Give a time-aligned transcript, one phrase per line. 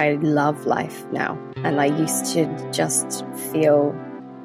[0.00, 1.38] I love life now.
[1.56, 3.94] And I used to just feel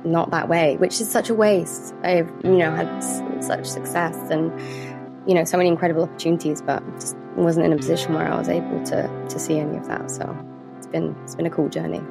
[0.04, 1.96] not that way, which is such a waste.
[2.04, 2.99] I've, you know, had
[3.44, 4.52] such success and,
[5.28, 8.49] you know, so many incredible opportunities, but just wasn't in a position where I was
[8.49, 10.12] able to, to see any of that.
[10.12, 10.38] So
[10.78, 12.01] it's been, it's been a cool journey.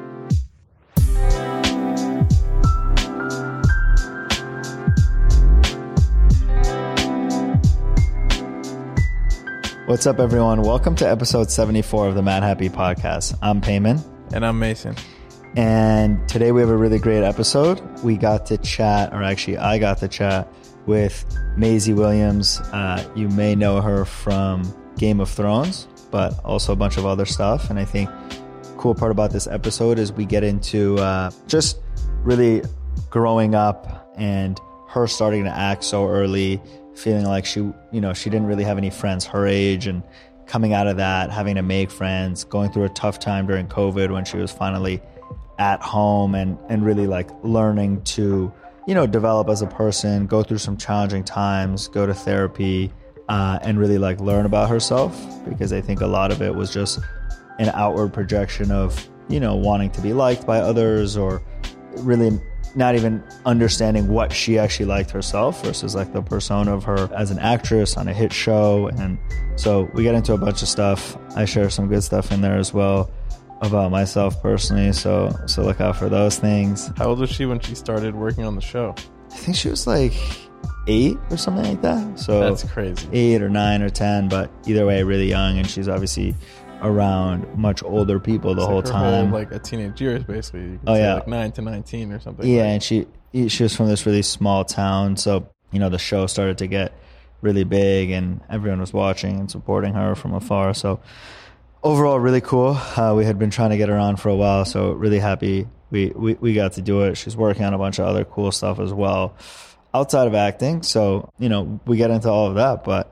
[9.86, 10.62] What's up, everyone?
[10.62, 13.36] Welcome to episode 74 of the Madhappy Podcast.
[13.42, 14.02] I'm Peiman.
[14.32, 14.96] And I'm Mason.
[15.56, 17.82] And today we have a really great episode.
[18.02, 20.48] We got to chat, or actually, I got to chat
[20.86, 21.26] with
[21.58, 22.60] Maisie Williams.
[22.72, 27.26] Uh, you may know her from Game of Thrones, but also a bunch of other
[27.26, 27.68] stuff.
[27.68, 28.08] And I think
[28.78, 31.82] cool part about this episode is we get into uh, just
[32.22, 32.62] really
[33.10, 36.62] growing up and her starting to act so early
[36.94, 40.02] feeling like she, you know, she didn't really have any friends her age and
[40.46, 44.12] coming out of that, having to make friends, going through a tough time during COVID
[44.12, 45.00] when she was finally
[45.58, 48.52] at home and, and really like learning to,
[48.86, 52.92] you know, develop as a person, go through some challenging times, go to therapy,
[53.28, 56.72] uh, and really like learn about herself because I think a lot of it was
[56.72, 56.98] just
[57.58, 61.42] an outward projection of, you know, wanting to be liked by others or
[61.98, 62.38] really
[62.74, 67.30] not even understanding what she actually liked herself versus like the persona of her as
[67.30, 68.88] an actress on a hit show.
[68.88, 69.18] And
[69.56, 71.16] so we get into a bunch of stuff.
[71.36, 73.10] I share some good stuff in there as well
[73.60, 74.92] about myself personally.
[74.92, 76.90] So so look out for those things.
[76.96, 78.94] How old was she when she started working on the show?
[79.30, 80.12] I think she was like
[80.86, 82.18] eight or something like that.
[82.18, 83.08] So that's crazy.
[83.12, 85.58] Eight or nine or ten, but either way, really young.
[85.58, 86.34] And she's obviously
[86.84, 89.32] around much older people the It's whole like time.
[89.32, 90.78] like a teenage years, basically.
[90.86, 91.14] Oh, say, yeah.
[91.14, 92.46] like nine to nineteen or something.
[92.48, 93.06] Yeah, Like, and she
[93.48, 96.92] she was from this really small town, so you know the show started to get
[97.40, 100.74] really big, and everyone was watching and supporting her from afar.
[100.74, 101.00] So
[101.82, 102.76] overall, really cool.
[102.96, 105.66] Uh, we had been trying to get her on for a while, so really happy
[105.90, 107.16] we, we we got to do it.
[107.16, 109.36] She's working on a bunch of other cool stuff as well
[109.92, 110.82] outside of acting.
[110.82, 113.10] So you know we get into all of that, but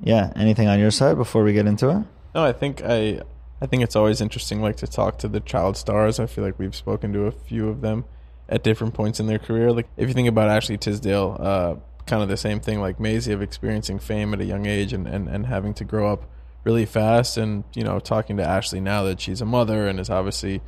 [0.00, 2.04] yeah, anything on your side before we get into it?
[2.34, 3.20] No, I think I,
[3.60, 6.18] I think it's always interesting, like to talk to the child stars.
[6.18, 8.04] I feel like we've spoken to a few of them
[8.48, 9.72] at different points in their career.
[9.72, 11.74] Like if you think about Ashley Tisdale, uh,
[12.06, 15.06] kind of the same thing, like Maisie of experiencing fame at a young age and,
[15.06, 16.28] and, and having to grow up
[16.64, 17.36] really fast.
[17.36, 20.60] And you know, talking to Ashley now that she's a mother and is obviously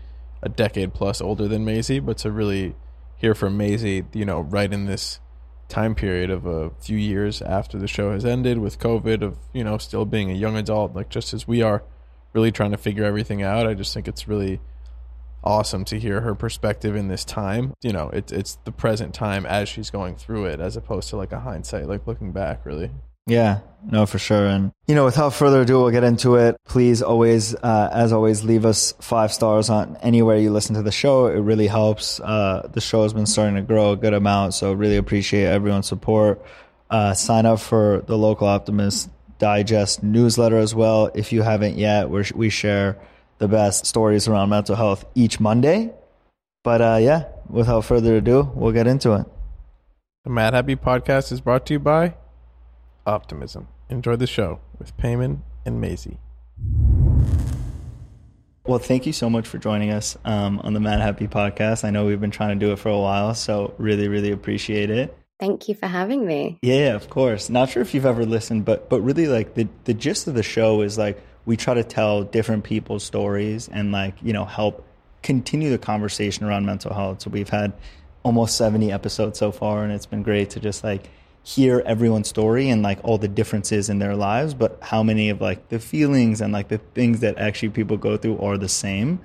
[0.43, 2.75] a decade plus older than Maisie, but to really
[3.17, 5.21] hear from Maisie, you know, right in this
[5.69, 9.65] time period of a few years after the show has ended with COVID, of, you
[9.65, 11.83] know, still being a young adult, like just as we are,
[12.33, 13.67] really trying to figure everything out.
[13.67, 14.61] I just think it's really
[15.43, 17.73] awesome to hear her perspective in this time.
[17.83, 21.17] You know, it's it's the present time as she's going through it, as opposed to
[21.17, 22.91] like a hindsight, like looking back, really.
[23.27, 24.47] Yeah, no, for sure.
[24.47, 26.57] And, you know, without further ado, we'll get into it.
[26.65, 30.93] Please always, uh, as always, leave us five stars on anywhere you listen to the
[30.93, 31.27] show.
[31.27, 32.21] It really helps.
[32.21, 34.55] Uh, the show has been starting to grow a good amount.
[34.55, 36.45] So really appreciate everyone's support.
[36.89, 41.11] Uh, sign up for the local optimist digest newsletter as well.
[41.15, 42.97] If you haven't yet, we we share
[43.39, 45.93] the best stories around mental health each Monday.
[46.63, 49.27] But, uh, yeah, without further ado, we'll get into it.
[50.25, 52.15] The Madhappy Podcast is brought to you by
[53.07, 53.69] Optimism.
[53.89, 56.19] Enjoy the show with Peiman and Maisie.
[58.67, 61.85] Well, thank you so much for joining us um, on the Madhappy podcast.
[61.85, 64.91] I know we've been trying to do it for a while, so really, really appreciate
[64.91, 65.17] it.
[65.39, 66.59] Thank you for having me.
[66.63, 67.49] Yeah, of course.
[67.49, 70.43] Not sure if you've ever listened, but but really, like the the gist of the
[70.43, 74.85] show is like we try to tell different people's stories and like you know help
[75.23, 77.21] continue the conversation around mental health.
[77.21, 77.73] So we've had
[78.23, 81.09] almost seventy episodes so far, and it's been great to just like
[81.47, 85.41] hear everyone's story and like all the differences in their lives, but how many of
[85.41, 89.21] like the feelings and like the things that actually people go through are the same.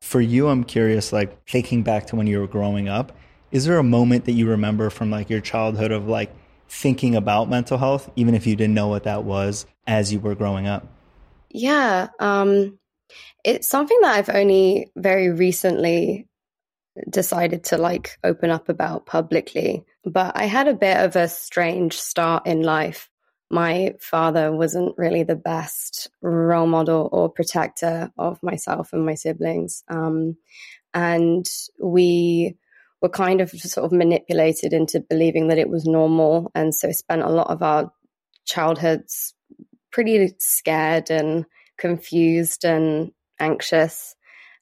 [0.00, 3.12] For you, I'm curious, like thinking back to when you were growing up,
[3.50, 6.32] is there a moment that you remember from like your childhood of like
[6.70, 10.34] thinking about mental health, even if you didn't know what that was as you were
[10.34, 10.88] growing up?
[11.50, 12.78] Yeah, um,
[13.44, 16.28] it's something that I've only very recently
[17.10, 19.84] decided to like open up about publicly.
[20.04, 23.08] But I had a bit of a strange start in life.
[23.50, 29.84] My father wasn't really the best role model or protector of myself and my siblings.
[29.88, 30.36] Um,
[30.94, 31.46] and
[31.80, 32.56] we
[33.00, 36.50] were kind of sort of manipulated into believing that it was normal.
[36.54, 37.92] And so spent a lot of our
[38.44, 39.34] childhoods
[39.90, 41.44] pretty scared and
[41.78, 44.14] confused and anxious.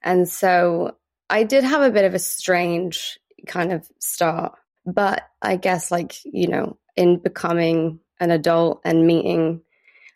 [0.02, 0.96] And so
[1.28, 4.54] I did have a bit of a strange kind of start.
[4.86, 9.62] But I guess, like, you know, in becoming an adult and meeting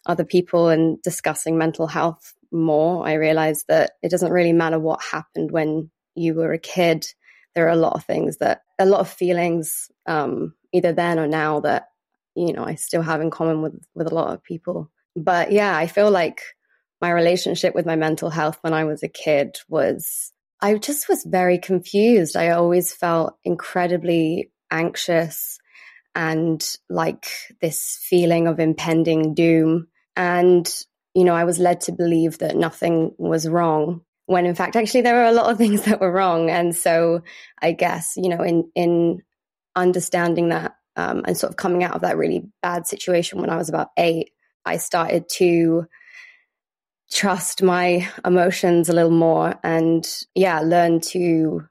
[0.07, 5.03] other people and discussing mental health more, I realized that it doesn't really matter what
[5.03, 7.07] happened when you were a kid.
[7.55, 11.27] There are a lot of things that, a lot of feelings, um, either then or
[11.27, 11.89] now that,
[12.35, 14.91] you know, I still have in common with, with a lot of people.
[15.15, 16.41] But yeah, I feel like
[17.01, 21.25] my relationship with my mental health when I was a kid was, I just was
[21.25, 22.37] very confused.
[22.37, 25.59] I always felt incredibly anxious
[26.15, 27.27] and like
[27.61, 29.87] this feeling of impending doom.
[30.17, 30.71] And,
[31.15, 35.03] you know, I was led to believe that nothing was wrong when in fact, actually,
[35.03, 36.51] there were a lot of things that were wrong.
[36.51, 37.23] And so
[37.61, 39.23] I guess, you know, in, in
[39.77, 43.57] understanding that um, and sort of coming out of that really bad situation when I
[43.57, 44.31] was about eight,
[44.65, 45.87] I started to
[47.11, 51.67] trust my emotions a little more and yeah, learn to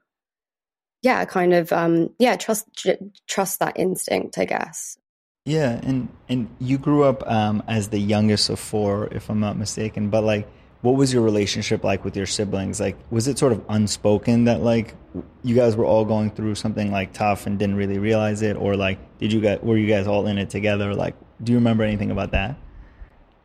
[1.04, 4.96] yeah, kind of um yeah, trust tr- trust that instinct, I guess.
[5.44, 9.58] Yeah, and and you grew up um as the youngest of four if I'm not
[9.58, 10.48] mistaken, but like
[10.80, 12.80] what was your relationship like with your siblings?
[12.80, 14.94] Like was it sort of unspoken that like
[15.42, 18.74] you guys were all going through something like tough and didn't really realize it or
[18.74, 20.94] like did you guys were you guys all in it together?
[20.94, 22.56] Like do you remember anything about that?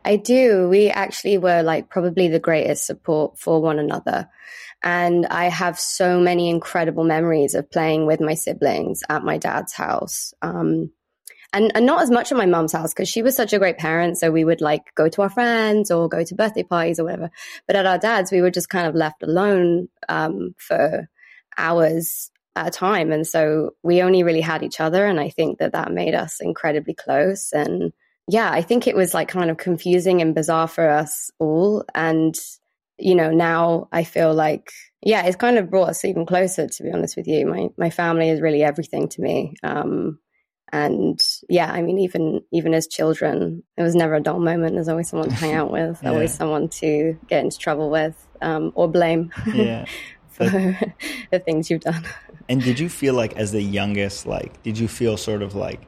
[0.04, 0.68] I do.
[0.68, 4.28] We actually were like probably the greatest support for one another.
[4.82, 9.74] And I have so many incredible memories of playing with my siblings at my dad's
[9.74, 10.32] house.
[10.40, 10.90] Um,
[11.52, 13.76] and, and not as much at my mom's house because she was such a great
[13.76, 14.16] parent.
[14.16, 17.30] So we would like go to our friends or go to birthday parties or whatever.
[17.66, 21.08] But at our dad's, we were just kind of left alone um, for
[21.58, 23.12] hours at a time.
[23.12, 25.04] And so we only really had each other.
[25.04, 27.52] And I think that that made us incredibly close.
[27.52, 27.92] And
[28.30, 31.84] yeah, I think it was like kind of confusing and bizarre for us all.
[31.94, 32.34] And,
[32.96, 34.70] you know, now I feel like,
[35.02, 37.46] yeah, it's kind of brought us even closer, to be honest with you.
[37.46, 39.54] My, my family is really everything to me.
[39.64, 40.20] Um,
[40.72, 44.74] and yeah, I mean, even, even as children, it was never a dull moment.
[44.74, 46.10] There's always someone to hang out with, yeah.
[46.10, 49.32] always someone to get into trouble with, um, or blame.
[49.46, 49.86] Yeah.
[50.30, 50.44] for
[51.30, 52.02] the things you've done.
[52.48, 55.80] And did you feel like, as the youngest, like, did you feel sort of like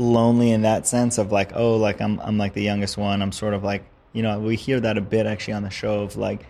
[0.00, 3.22] lonely in that sense of like, oh, like I'm I'm like the youngest one.
[3.22, 6.02] I'm sort of like, you know, we hear that a bit actually on the show
[6.02, 6.46] of like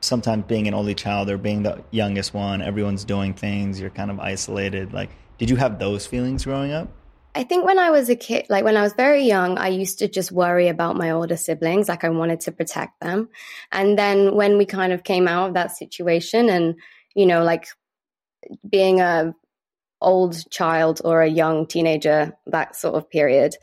[0.00, 4.10] sometimes being an only child or being the youngest one, everyone's doing things, you're kind
[4.10, 4.92] of isolated.
[4.92, 6.88] Like, did you have those feelings growing up?
[7.34, 9.98] I think when I was a kid, like when I was very young, I used
[9.98, 11.88] to just worry about my older siblings.
[11.88, 13.28] Like I wanted to protect them.
[13.72, 16.76] And then when we kind of came out of that situation and,
[17.16, 17.66] you know, like
[18.68, 19.34] being a
[20.04, 23.56] old child or a young teenager, that sort of period.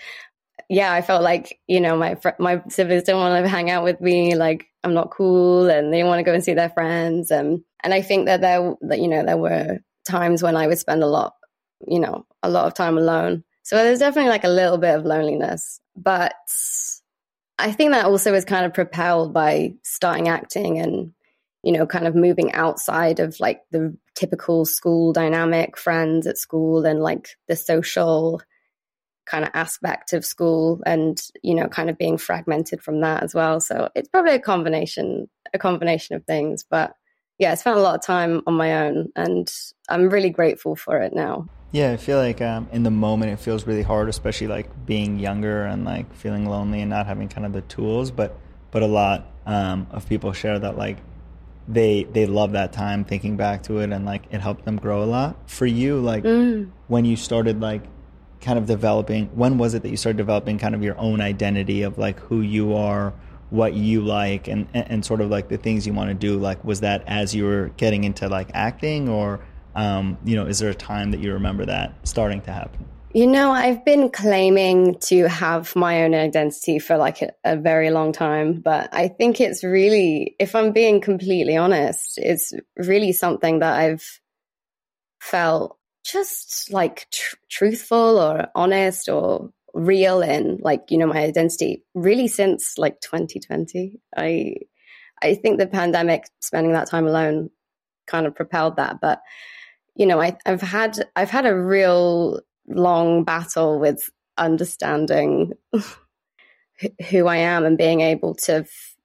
[0.69, 3.83] Yeah, I felt like you know my fr- my siblings don't want to hang out
[3.83, 4.35] with me.
[4.35, 7.31] Like I'm not cool, and they want to go and see their friends.
[7.31, 10.79] And and I think that there that you know there were times when I would
[10.79, 11.33] spend a lot,
[11.87, 13.43] you know, a lot of time alone.
[13.63, 16.33] So there's definitely like a little bit of loneliness, but
[17.59, 21.13] I think that also was kind of propelled by starting acting and
[21.63, 26.85] you know, kind of moving outside of like the typical school dynamic, friends at school,
[26.85, 28.41] and like the social
[29.27, 33.33] kind of aspect of school and you know kind of being fragmented from that as
[33.33, 33.59] well.
[33.59, 36.95] So it's probably a combination a combination of things but
[37.37, 39.53] yeah i spent a lot of time on my own and
[39.89, 41.47] i'm really grateful for it now.
[41.71, 45.19] Yeah i feel like um, in the moment it feels really hard especially like being
[45.19, 48.37] younger and like feeling lonely and not having kind of the tools but
[48.71, 50.97] but a lot um, of people share that like
[51.67, 55.03] they they love that time thinking back to it and like it helped them grow
[55.03, 55.49] a lot.
[55.49, 56.69] For you like mm.
[56.87, 57.83] when you started like
[58.41, 61.83] kind of developing when was it that you started developing kind of your own identity
[61.83, 63.13] of like who you are
[63.51, 66.37] what you like and and sort of like the things you want to do?
[66.37, 69.39] Like was that as you were getting into like acting or
[69.75, 73.27] um you know is there a time that you remember that starting to happen you
[73.27, 78.13] know, I've been claiming to have my own identity for like a, a, very long
[78.13, 83.77] time, but I think it's really, if I'm being completely honest, it's really something that
[83.77, 84.21] I've
[85.19, 91.83] felt just like tr- truthful or honest or real in, like, you know, my identity
[91.93, 93.99] really since like 2020.
[94.15, 94.55] I,
[95.21, 97.49] I think the pandemic, spending that time alone
[98.07, 99.21] kind of propelled that, but
[99.95, 105.53] you know, I, I've had, I've had a real long battle with understanding
[107.09, 108.95] who I am and being able to f-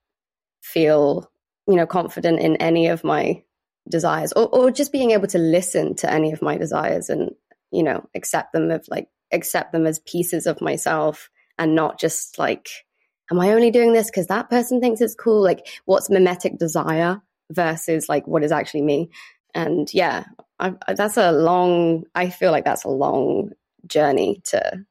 [0.63, 1.31] feel,
[1.67, 3.43] you know, confident in any of my
[3.89, 7.31] desires or, or just being able to listen to any of my desires and,
[7.71, 12.39] you know, accept them of like, accept them as pieces of myself and not just
[12.39, 12.69] like,
[13.31, 15.43] am I only doing this because that person thinks it's cool?
[15.43, 17.21] Like, what's mimetic desire
[17.51, 19.11] versus like what is actually me?
[19.55, 20.25] And yeah,
[20.59, 23.51] I, that's a long, I feel like that's a long
[23.87, 24.85] journey to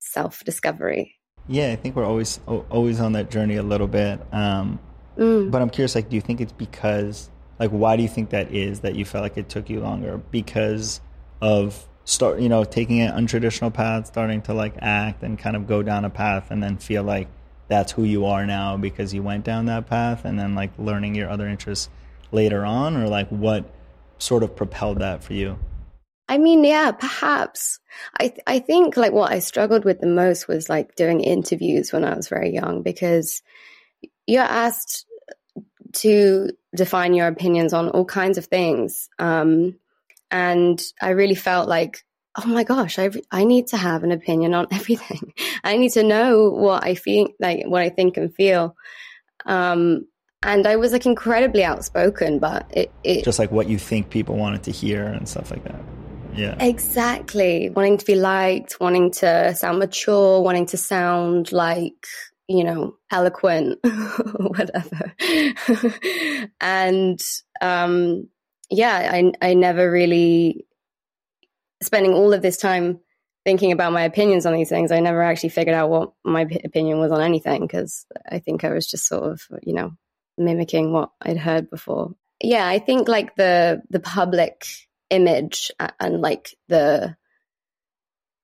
[0.00, 1.14] self discovery.
[1.46, 4.20] Yeah, I think we're always always on that journey a little bit.
[4.34, 4.78] Um,
[5.18, 5.50] Mm.
[5.50, 7.28] But I'm curious, like, do you think it's because,
[7.58, 10.18] like, why do you think that is that you felt like it took you longer?
[10.30, 11.00] Because
[11.40, 15.66] of start, you know, taking an untraditional path, starting to like act and kind of
[15.66, 17.28] go down a path, and then feel like
[17.66, 21.16] that's who you are now because you went down that path, and then like learning
[21.16, 21.88] your other interests
[22.30, 23.68] later on, or like what
[24.18, 25.58] sort of propelled that for you?
[26.28, 27.80] I mean, yeah, perhaps.
[28.18, 31.92] I th- I think like what I struggled with the most was like doing interviews
[31.92, 33.42] when I was very young because
[34.26, 35.06] you're asked
[35.94, 39.76] to define your opinions on all kinds of things, um,
[40.30, 42.04] and I really felt like,
[42.36, 45.32] oh my gosh, I I need to have an opinion on everything.
[45.64, 48.76] I need to know what I feel, like what I think and feel.
[49.46, 50.06] Um,
[50.42, 54.36] and I was like incredibly outspoken, but it, it Just like what you think people
[54.36, 55.80] wanted to hear and stuff like that.
[56.34, 56.56] Yeah.
[56.60, 57.70] Exactly.
[57.70, 62.06] Wanting to be liked, wanting to sound mature, wanting to sound like,
[62.46, 63.80] you know, eloquent,
[64.36, 65.14] whatever.
[66.60, 67.20] and
[67.60, 68.28] um
[68.70, 70.66] yeah, I I never really
[71.82, 73.00] spending all of this time
[73.44, 74.92] thinking about my opinions on these things.
[74.92, 78.70] I never actually figured out what my opinion was on anything because I think I
[78.70, 79.92] was just sort of, you know,
[80.38, 82.14] mimicking what I'd heard before.
[82.42, 84.66] Yeah, I think like the the public
[85.10, 87.16] image and, like the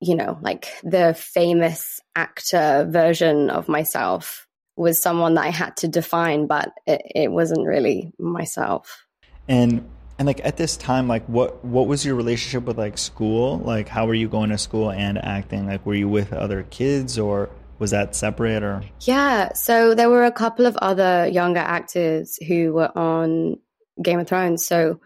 [0.00, 4.46] you know like the famous actor version of myself
[4.76, 9.04] was someone that I had to define, but it, it wasn't really myself.
[9.46, 13.58] And and like at this time, like what what was your relationship with like school?
[13.58, 15.66] Like how were you going to school and acting?
[15.66, 17.50] Like were you with other kids or
[17.84, 22.72] was that separate or Yeah, so there were a couple of other younger actors who
[22.72, 23.58] were on
[24.00, 24.64] Game of Thrones.
[24.64, 25.00] So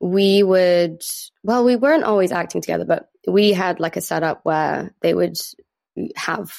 [0.00, 1.04] we would,
[1.44, 5.38] well, we weren't always acting together, but we had like a setup where they would
[6.16, 6.52] have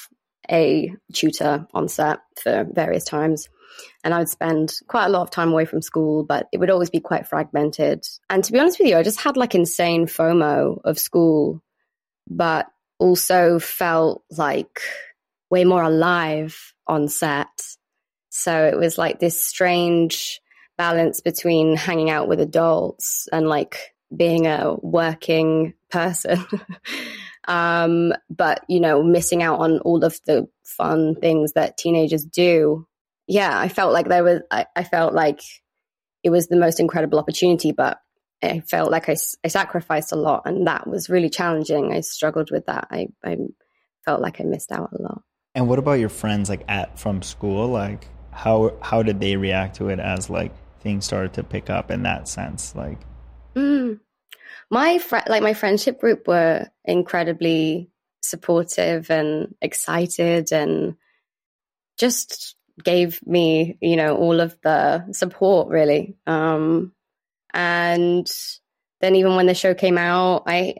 [0.50, 3.50] a tutor on set for various times.
[4.02, 6.70] And I would spend quite a lot of time away from school, but it would
[6.70, 8.06] always be quite fragmented.
[8.30, 11.62] And to be honest with you, I just had like insane FOMO of school,
[12.26, 14.80] but also felt like
[15.50, 17.46] way more alive on set.
[18.30, 20.40] So it was like this strange
[20.76, 26.44] balance between hanging out with adults and like being a working person.
[27.48, 32.86] um, but, you know, missing out on all of the fun things that teenagers do.
[33.26, 35.40] Yeah, I felt like there was, I, I felt like
[36.22, 37.98] it was the most incredible opportunity, but
[38.42, 41.92] I felt like I, I sacrificed a lot and that was really challenging.
[41.92, 42.88] I struggled with that.
[42.90, 43.36] I, I
[44.04, 45.22] felt like I missed out a lot.
[45.58, 47.66] And what about your friends like at from school?
[47.66, 51.90] Like how how did they react to it as like things started to pick up
[51.90, 52.76] in that sense?
[52.76, 53.00] Like
[53.56, 53.98] mm.
[54.70, 57.90] my fr- like my friendship group were incredibly
[58.22, 60.94] supportive and excited and
[61.96, 66.14] just gave me, you know, all of the support really.
[66.28, 66.92] Um
[67.52, 68.30] and
[69.00, 70.76] then even when the show came out, I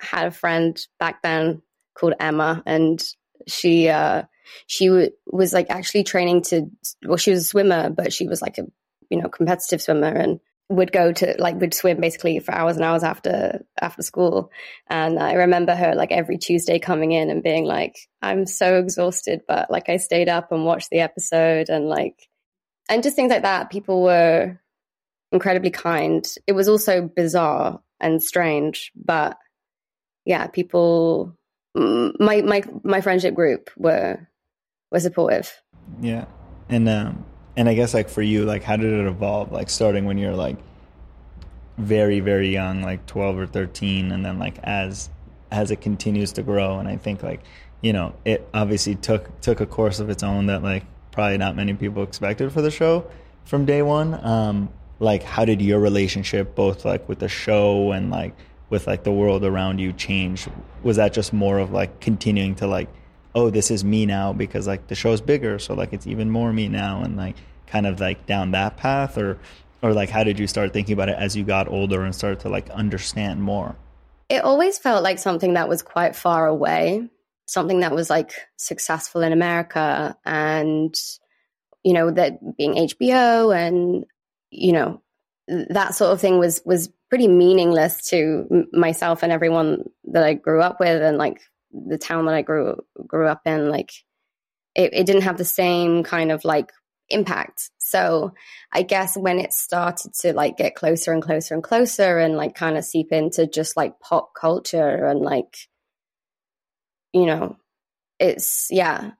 [0.00, 1.62] had a friend back then
[1.94, 3.00] called Emma and
[3.46, 4.22] she uh
[4.66, 6.70] she w- was like actually training to
[7.04, 8.66] well she was a swimmer but she was like a
[9.10, 12.84] you know competitive swimmer and would go to like would swim basically for hours and
[12.84, 14.50] hours after after school.
[14.88, 19.42] And i remember her like every tuesday coming in and being like i'm so exhausted
[19.46, 22.28] but like i stayed up and watched the episode and like
[22.88, 23.70] and just things like that.
[23.70, 24.60] People were
[25.32, 26.24] incredibly kind.
[26.46, 29.38] It was also bizarre and strange but
[30.26, 31.34] yeah people
[31.76, 34.28] my my my friendship group were
[34.90, 35.52] were supportive.
[36.00, 36.24] Yeah,
[36.68, 37.24] and um,
[37.56, 39.52] and I guess like for you, like how did it evolve?
[39.52, 40.56] Like starting when you're like
[41.78, 45.10] very very young, like twelve or thirteen, and then like as
[45.50, 47.40] as it continues to grow, and I think like
[47.82, 51.56] you know it obviously took took a course of its own that like probably not
[51.56, 53.08] many people expected for the show
[53.44, 54.14] from day one.
[54.24, 58.34] Um, like how did your relationship both like with the show and like
[58.70, 60.48] with like the world around you change?
[60.82, 62.88] Was that just more of like continuing to like
[63.34, 66.52] oh this is me now because like the show's bigger so like it's even more
[66.52, 69.18] me now and like kind of like down that path?
[69.18, 69.38] Or
[69.82, 72.40] or like how did you start thinking about it as you got older and started
[72.40, 73.76] to like understand more?
[74.28, 77.08] It always felt like something that was quite far away
[77.46, 80.94] something that was like successful in america and
[81.84, 84.04] you know that being hbo and
[84.50, 85.00] you know
[85.48, 90.60] that sort of thing was was pretty meaningless to myself and everyone that I grew
[90.60, 91.40] up with and like
[91.72, 93.92] the town that I grew grew up in like
[94.74, 96.72] it, it didn't have the same kind of like
[97.08, 98.32] impact so
[98.72, 102.54] I guess when it started to like get closer and closer and closer and like
[102.56, 105.56] kind of seep into just like pop culture and like
[107.12, 107.56] you know
[108.18, 109.12] it's yeah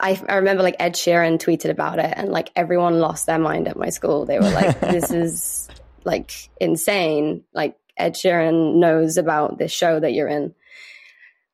[0.00, 3.68] I, I remember like Ed Sheeran tweeted about it and like everyone lost their mind
[3.68, 4.26] at my school.
[4.26, 5.68] They were like, this is
[6.04, 7.44] like insane.
[7.52, 10.54] Like Ed Sheeran knows about this show that you're in.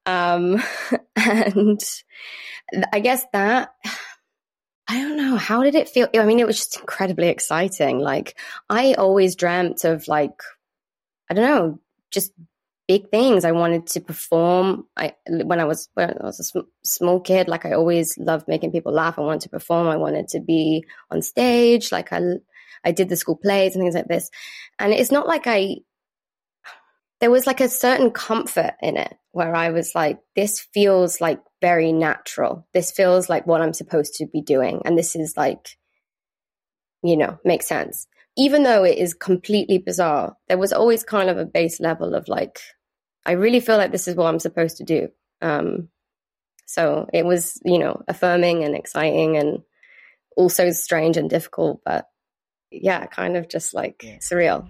[0.06, 0.62] Um,
[1.16, 1.80] and
[2.92, 3.74] I guess that,
[4.88, 6.08] I don't know, how did it feel?
[6.14, 7.98] I mean, it was just incredibly exciting.
[7.98, 8.36] Like,
[8.68, 10.42] I always dreamt of like,
[11.30, 11.80] I don't know,
[12.10, 12.32] just
[12.88, 13.44] big things.
[13.44, 14.84] I wanted to perform.
[14.96, 18.48] I when I was when I was a sm- small kid, like I always loved
[18.48, 19.16] making people laugh.
[19.16, 19.86] I wanted to perform.
[19.86, 21.92] I wanted to be on stage.
[21.92, 22.18] Like I
[22.84, 24.30] I did the school plays and things like this.
[24.78, 25.76] And it's not like I
[27.20, 31.40] there was like a certain comfort in it where I was like, this feels like
[31.60, 32.66] very natural.
[32.72, 34.80] This feels like what I'm supposed to be doing.
[34.84, 35.76] And this is like,
[37.02, 38.06] you know, makes sense.
[38.36, 42.26] Even though it is completely bizarre, there was always kind of a base level of
[42.26, 42.58] like,
[43.26, 45.08] I really feel like this is what I'm supposed to do.
[45.42, 45.88] Um,
[46.66, 49.58] so it was, you know, affirming and exciting and
[50.36, 52.06] also strange and difficult, but
[52.70, 54.18] yeah, kind of just like yeah.
[54.18, 54.68] surreal.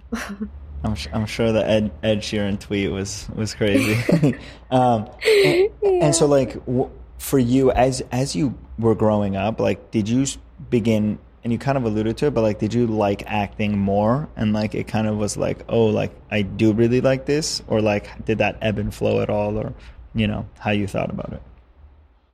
[0.83, 3.95] I'm, I'm sure the Ed, Ed Sheeran tweet was was crazy.
[4.71, 6.04] um, and, yeah.
[6.04, 10.26] and, so, like, w- for you, as as you were growing up, like, did you
[10.71, 11.19] begin?
[11.42, 14.28] And you kind of alluded to it, but like, did you like acting more?
[14.37, 17.80] And like, it kind of was like, oh, like I do really like this, or
[17.80, 19.73] like, did that ebb and flow at all, or
[20.14, 21.42] you know, how you thought about it?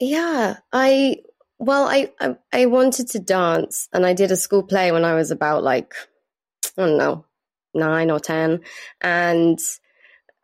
[0.00, 1.18] Yeah, I
[1.58, 5.14] well, I, I, I wanted to dance, and I did a school play when I
[5.14, 5.94] was about like
[6.76, 7.24] I don't know
[7.74, 8.60] nine or ten,
[9.00, 9.58] and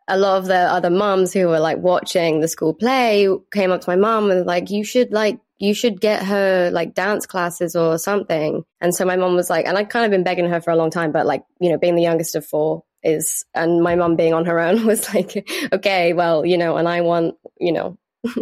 [0.07, 3.81] a lot of the other moms who were like watching the school play came up
[3.81, 7.73] to my mom and like, you should like you should get her like dance classes
[7.73, 8.65] or something.
[8.81, 10.75] And so my mom was like, and I'd kind of been begging her for a
[10.75, 14.17] long time, but like, you know, being the youngest of four is, and my mom
[14.17, 17.97] being on her own was like, okay, well, you know, and I want, you know,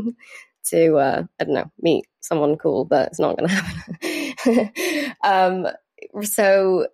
[0.66, 5.14] to, uh, I don't know, meet someone cool, but it's not going to happen.
[5.24, 6.88] um, so,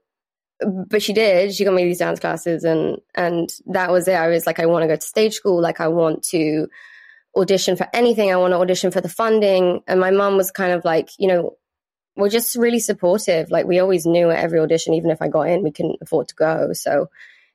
[0.89, 1.53] but she did.
[1.53, 4.15] She got me these dance classes, and and that was it.
[4.15, 5.61] I was like, I want to go to stage school.
[5.61, 6.67] Like, I want to
[7.35, 8.31] audition for anything.
[8.31, 9.81] I want to audition for the funding.
[9.87, 11.57] And my mom was kind of like, you know,
[12.15, 13.51] we're just really supportive.
[13.51, 16.29] Like, we always knew at every audition, even if I got in, we couldn't afford
[16.29, 16.73] to go.
[16.73, 17.09] So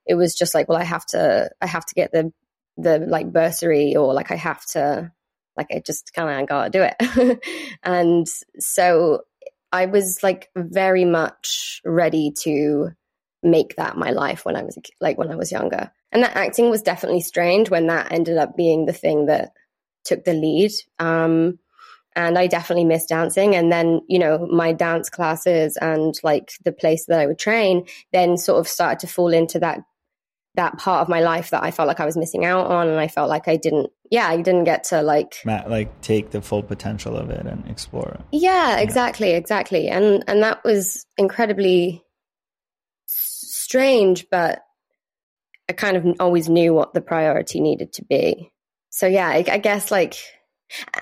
[0.07, 2.33] it was just like, well, I have to, I have to get the
[2.79, 5.13] the like bursary, or like I have to
[5.57, 7.41] like I just kind of gotta do it.
[7.83, 8.27] and
[8.59, 9.23] so
[9.73, 12.91] I was like very much ready to
[13.43, 15.91] make that my life when I was like when I was younger.
[16.13, 19.53] And that acting was definitely strained when that ended up being the thing that
[20.05, 20.73] took the lead.
[20.99, 21.59] Um,
[22.15, 23.55] and I definitely missed dancing.
[23.55, 27.87] And then, you know, my dance classes and like the place that I would train
[28.13, 29.81] then sort of started to fall into that
[30.55, 33.01] that part of my life that I felt like I was missing out on and
[33.01, 36.63] I felt like I didn't yeah, I didn't get to like like take the full
[36.63, 38.21] potential of it and explore it.
[38.31, 39.39] Yeah, exactly, yeah.
[39.39, 39.89] exactly.
[39.89, 42.05] And and that was incredibly
[43.07, 44.61] strange, but
[45.71, 48.53] I kind of always knew what the priority needed to be.
[48.91, 50.17] So yeah, I, I guess like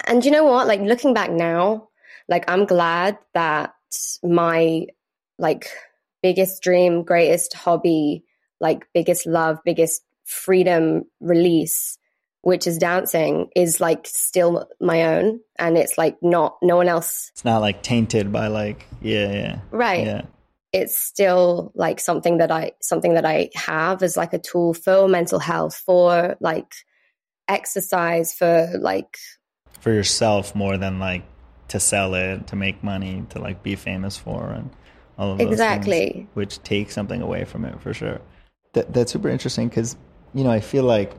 [0.05, 0.69] and you know what?
[0.69, 1.89] Like looking back now,
[2.29, 3.75] like I'm glad that
[4.23, 4.87] my
[5.37, 5.67] like
[6.23, 8.25] biggest dream, greatest hobby
[8.61, 11.99] like biggest love, biggest freedom release,
[12.43, 15.41] which is dancing, is like still my own.
[15.59, 17.31] And it's like not, no one else.
[17.33, 19.59] It's not like tainted by like, yeah, yeah.
[19.71, 20.07] Right.
[20.07, 20.23] Yeah.
[20.73, 25.09] It's still like something that I, something that I have as like a tool for
[25.09, 26.73] mental health, for like
[27.49, 29.17] exercise, for like.
[29.81, 31.25] For yourself more than like
[31.69, 34.45] to sell it, to make money, to like be famous for.
[34.51, 34.71] And
[35.19, 36.11] all of exactly.
[36.11, 38.21] Things, which takes something away from it for sure.
[38.73, 39.97] That, that's super interesting because
[40.35, 41.13] you know I feel like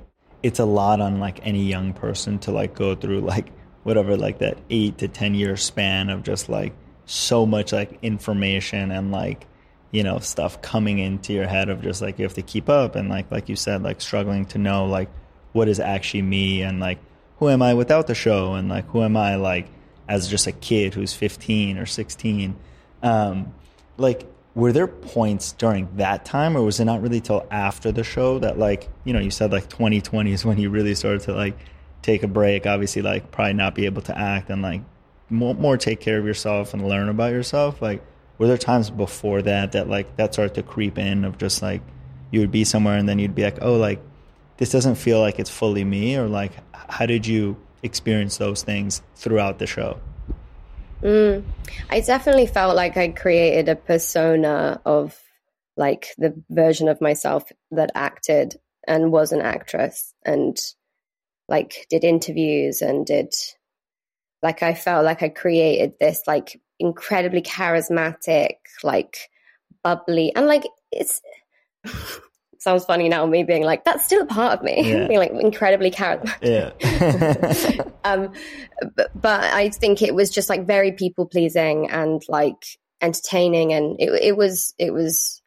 [0.43, 3.51] it's a lot on like any young person to like go through like
[3.83, 6.73] whatever like that eight to ten year span of just like
[7.05, 9.47] so much like information and like
[9.91, 12.95] you know stuff coming into your head of just like you have to keep up
[12.95, 15.09] and like like you said like struggling to know like
[15.51, 16.99] what is actually me and like
[17.37, 19.67] who am I without the show and like who am I like
[20.07, 22.55] as just a kid who's 15 or 16
[23.03, 23.53] um
[23.97, 28.03] like were there points during that time or was it not really till after the
[28.03, 31.33] show that like you know you said like 2020 is when you really started to
[31.33, 31.57] like
[32.01, 34.81] take a break obviously like probably not be able to act and like
[35.31, 37.81] more, more take care of yourself and learn about yourself?
[37.81, 38.03] Like
[38.37, 41.81] were there times before that that like that started to creep in of just like
[42.29, 44.01] you would be somewhere and then you'd be like oh like
[44.57, 49.01] this doesn't feel like it's fully me or like how did you experience those things
[49.15, 49.99] throughout the show
[51.01, 51.43] Mm.
[51.89, 55.19] I definitely felt like I created a persona of
[55.77, 58.55] like the version of myself that acted
[58.87, 60.57] and was an actress and
[61.47, 63.33] like did interviews and did
[64.41, 69.29] Like I felt like I created this like incredibly charismatic, like
[69.83, 71.21] bubbly, and like it's
[72.61, 73.25] sounds funny now.
[73.25, 75.07] Me being like that's still a part of me, yeah.
[75.07, 76.37] being like incredibly charismatic.
[76.41, 77.83] Yeah.
[78.03, 78.31] um,
[78.95, 82.65] but, but I think it was just like very people pleasing and like
[83.01, 85.41] entertaining, and it, it was it was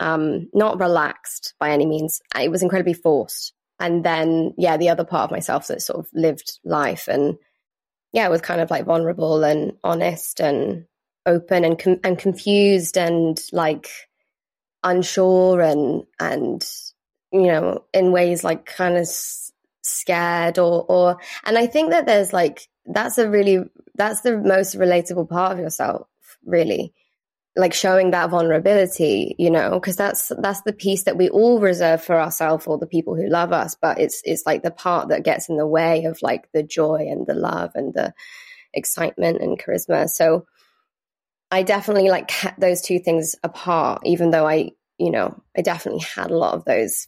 [0.00, 2.20] um, not relaxed by any means.
[2.38, 3.52] It was incredibly forced.
[3.78, 7.36] And then, yeah, the other part of myself that sort of lived life and
[8.12, 10.84] yeah, was kind of like vulnerable and honest and
[11.26, 13.88] open and com- and confused and like
[14.84, 16.68] unsure and and
[17.32, 22.06] you know in ways like kind of s- scared or or and I think that
[22.06, 23.60] there's like that's a really
[23.94, 26.08] that's the most relatable part of yourself
[26.44, 26.94] really.
[27.54, 32.02] Like showing that vulnerability you know because that's that's the piece that we all reserve
[32.02, 35.22] for ourselves or the people who love us but it's it's like the part that
[35.22, 38.14] gets in the way of like the joy and the love and the
[38.74, 40.08] excitement and charisma.
[40.08, 40.46] So
[41.52, 46.04] i definitely like kept those two things apart even though i you know i definitely
[46.14, 47.06] had a lot of those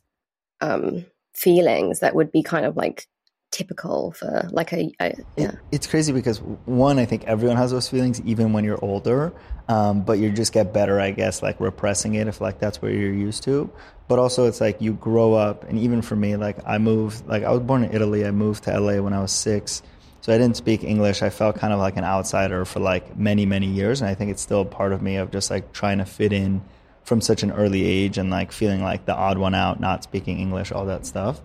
[0.60, 1.04] um
[1.34, 3.08] feelings that would be kind of like
[3.54, 5.50] typical for like a, a yeah.
[5.50, 9.32] It, it's crazy because one, I think everyone has those feelings even when you're older,
[9.68, 12.90] um, but you just get better, I guess, like repressing it if like that's where
[12.90, 13.70] you're used to.
[14.08, 17.44] But also, it's like you grow up, and even for me, like I moved, like
[17.44, 18.26] I was born in Italy.
[18.26, 19.82] I moved to LA when I was six,
[20.24, 21.20] so I didn't speak English.
[21.20, 24.30] I felt kind of like an outsider for like many, many years, and I think
[24.30, 26.62] it's still a part of me of just like trying to fit in
[27.02, 30.40] from such an early age and like feeling like the odd one out, not speaking
[30.40, 31.42] English, all that stuff.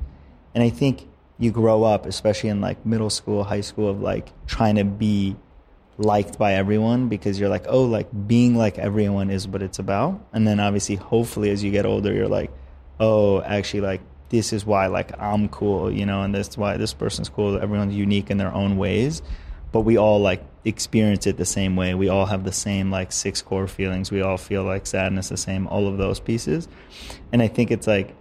[0.56, 4.32] And I think you grow up, especially in like middle school, high school, of like
[4.48, 5.36] trying to be
[5.98, 10.26] liked by everyone because you're like, oh, like being like everyone is what it's about.
[10.32, 12.50] And then obviously, hopefully, as you get older, you're like,
[12.98, 16.78] oh, actually, like this is why like I'm cool, you know, and this is why
[16.78, 17.60] this person's cool.
[17.60, 19.22] Everyone's unique in their own ways,
[19.72, 21.94] but we all like experience it the same way.
[21.94, 24.12] We all have the same like six core feelings.
[24.12, 26.68] We all feel like sadness the same, all of those pieces.
[27.32, 28.16] And I think it's like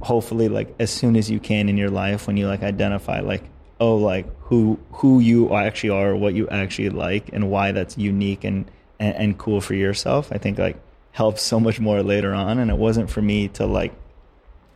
[0.00, 3.44] hopefully like as soon as you can in your life when you like identify like
[3.80, 8.42] oh like who who you actually are what you actually like and why that's unique
[8.42, 10.76] and, and and, cool for yourself i think like
[11.12, 13.92] helps so much more later on and it wasn't for me to like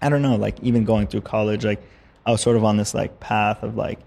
[0.03, 1.83] i don't know like even going through college like
[2.25, 3.99] i was sort of on this like path of like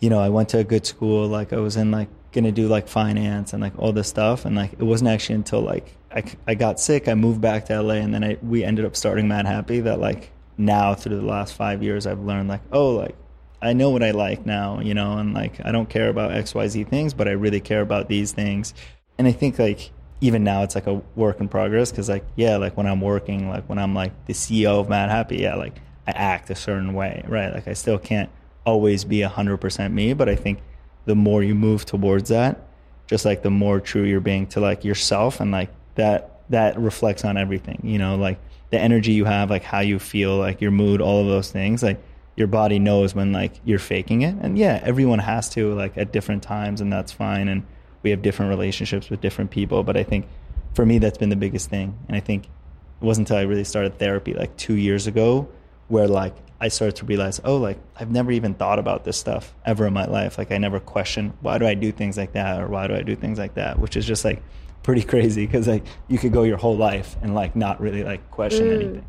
[0.00, 2.68] you know i went to a good school like i was in like gonna do
[2.68, 6.22] like finance and like all this stuff and like it wasn't actually until like I,
[6.46, 9.26] I got sick I moved back to LA and then I we ended up starting
[9.26, 13.16] Madhappy that like now through the last five years I've learned like oh like
[13.62, 16.88] I know what I like now you know and like I don't care about XYZ
[16.88, 18.74] things but I really care about these things.
[19.18, 19.90] And I think like
[20.20, 23.48] even now it's like a work in progress because like yeah like when I'm working
[23.48, 25.76] like when I'm like the CEO of Madhappy yeah like
[26.06, 28.30] I act a certain way right like I still can't
[28.64, 30.60] always be 100% me but I think
[31.06, 32.60] the more you move towards that,
[33.06, 37.24] just like the more true you're being to like yourself and like that that reflects
[37.24, 38.38] on everything, you know, like
[38.70, 41.82] the energy you have, like how you feel, like your mood, all of those things,
[41.82, 42.00] like
[42.36, 44.34] your body knows when like you're faking it.
[44.40, 47.64] And yeah, everyone has to like at different times and that's fine and
[48.06, 50.28] we have different relationships with different people, but I think
[50.74, 51.98] for me that's been the biggest thing.
[52.06, 55.48] And I think it wasn't until I really started therapy like 2 years ago
[55.88, 59.56] where like I started to realize, oh, like I've never even thought about this stuff
[59.64, 60.38] ever in my life.
[60.38, 63.02] Like I never questioned why do I do things like that or why do I
[63.02, 64.40] do things like that, which is just like
[64.84, 68.30] pretty crazy because like you could go your whole life and like not really like
[68.30, 68.74] question mm.
[68.74, 69.06] anything.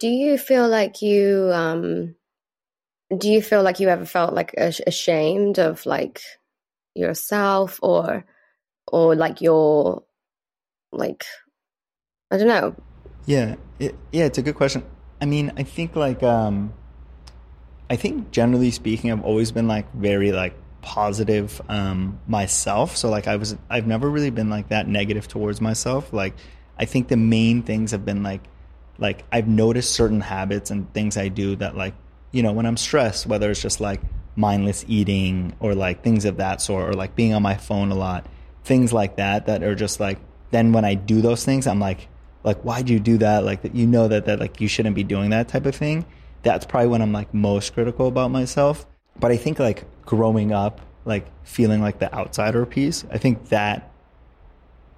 [0.00, 2.16] Do you feel like you um
[3.16, 6.20] do you feel like you ever felt like ashamed of like
[6.94, 8.24] yourself or
[8.90, 10.04] or like your
[10.92, 11.24] like
[12.30, 12.76] I don't know.
[13.26, 14.84] Yeah, it, yeah, it's a good question.
[15.20, 16.72] I mean, I think like um,
[17.88, 22.96] I think generally speaking, I've always been like very like positive um, myself.
[22.96, 26.12] So like I was, I've never really been like that negative towards myself.
[26.12, 26.34] Like
[26.78, 28.42] I think the main things have been like,
[28.98, 31.94] like I've noticed certain habits and things I do that like,
[32.32, 34.00] you know, when I'm stressed, whether it's just like
[34.36, 37.94] mindless eating or like things of that sort, or like being on my phone a
[37.94, 38.26] lot,
[38.64, 40.18] things like that, that are just like,
[40.50, 42.08] then when I do those things, I'm like,
[42.44, 43.44] like why'd you do that?
[43.44, 46.04] Like that you know that that like you shouldn't be doing that type of thing.
[46.42, 48.86] That's probably when i'm like most critical about myself.
[49.18, 53.90] But i think like growing up like feeling like the outsider piece i think that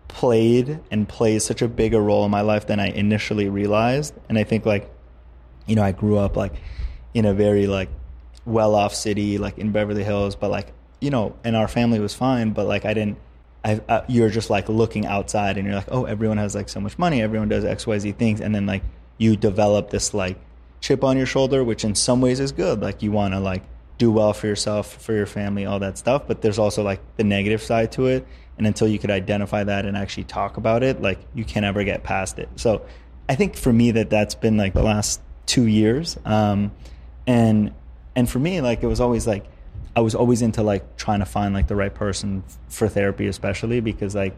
[0.06, 4.14] played and plays such a bigger role in my life than i initially realized.
[4.28, 4.90] And i think like
[5.66, 6.54] you know i grew up like
[7.14, 7.88] in a very like
[8.46, 12.14] well off city like in beverly hills but like you know and our family was
[12.14, 13.18] fine but like i didn't
[13.66, 16.98] I, you're just like looking outside and you're like, oh, everyone has like so much
[16.98, 18.82] money, everyone does X, Y, Z things, and then like
[19.18, 20.38] you develop this like
[20.80, 22.80] chip on your shoulder, which in some ways is good.
[22.80, 23.64] Like you want to like
[23.98, 26.28] do well for yourself, for your family, all that stuff.
[26.28, 28.26] But there's also like the negative side to it.
[28.56, 31.82] And until you could identify that and actually talk about it, like you can't ever
[31.82, 32.48] get past it.
[32.56, 32.86] So
[33.28, 36.16] I think for me that that's been like the last two years.
[36.24, 36.72] Um,
[37.26, 37.74] and,
[38.16, 39.44] and for me, like it was always like,
[39.94, 43.80] I was always into like trying to find like the right person for therapy, especially
[43.80, 44.34] because like,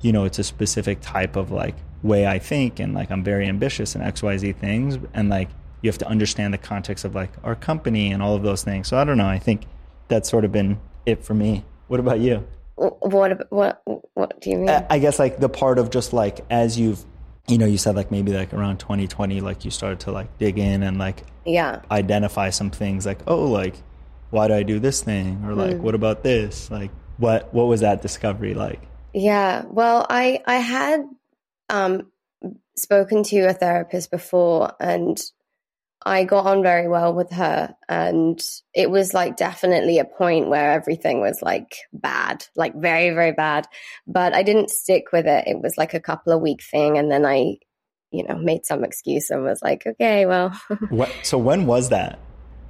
[0.00, 3.46] you know, it's a specific type of like way I think and like I'm very
[3.46, 4.98] ambitious in XYZ things.
[5.14, 5.48] And like
[5.82, 8.88] you have to understand the context of like our company and all of those things.
[8.88, 9.28] So I don't know.
[9.28, 9.66] I think
[10.08, 11.64] that's sort of been it for me.
[11.86, 12.46] What about you?
[12.74, 13.82] What what
[14.14, 14.68] what do you mean?
[14.68, 17.04] I guess like the part of just like as you've
[17.48, 20.58] you know you said like maybe like around 2020 like you started to like dig
[20.58, 23.74] in and like yeah identify some things like oh like
[24.30, 25.80] why do I do this thing or like mm.
[25.80, 28.80] what about this like what what was that discovery like?
[29.12, 31.04] Yeah, well, I I had
[31.68, 32.10] um
[32.76, 35.20] spoken to a therapist before and
[36.04, 37.74] I got on very well with her.
[37.88, 38.40] And
[38.74, 43.66] it was like definitely a point where everything was like bad, like very, very bad.
[44.06, 45.46] But I didn't stick with it.
[45.46, 46.96] It was like a couple of week thing.
[46.96, 47.56] And then I,
[48.10, 50.58] you know, made some excuse and was like, okay, well.
[50.88, 52.18] what, so when was that?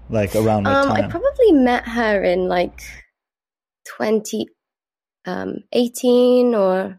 [0.09, 1.05] Like around what um, time?
[1.05, 2.81] I probably met her in like
[3.97, 4.49] 2018
[6.55, 6.99] um, or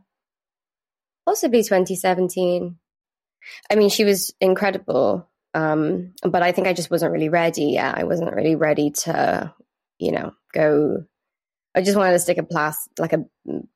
[1.26, 2.78] possibly 2017.
[3.70, 7.98] I mean, she was incredible um, but I think I just wasn't really ready yet.
[7.98, 9.54] I wasn't really ready to,
[10.00, 11.04] you know, go.
[11.76, 13.26] I just wanted to stick a plaster, like a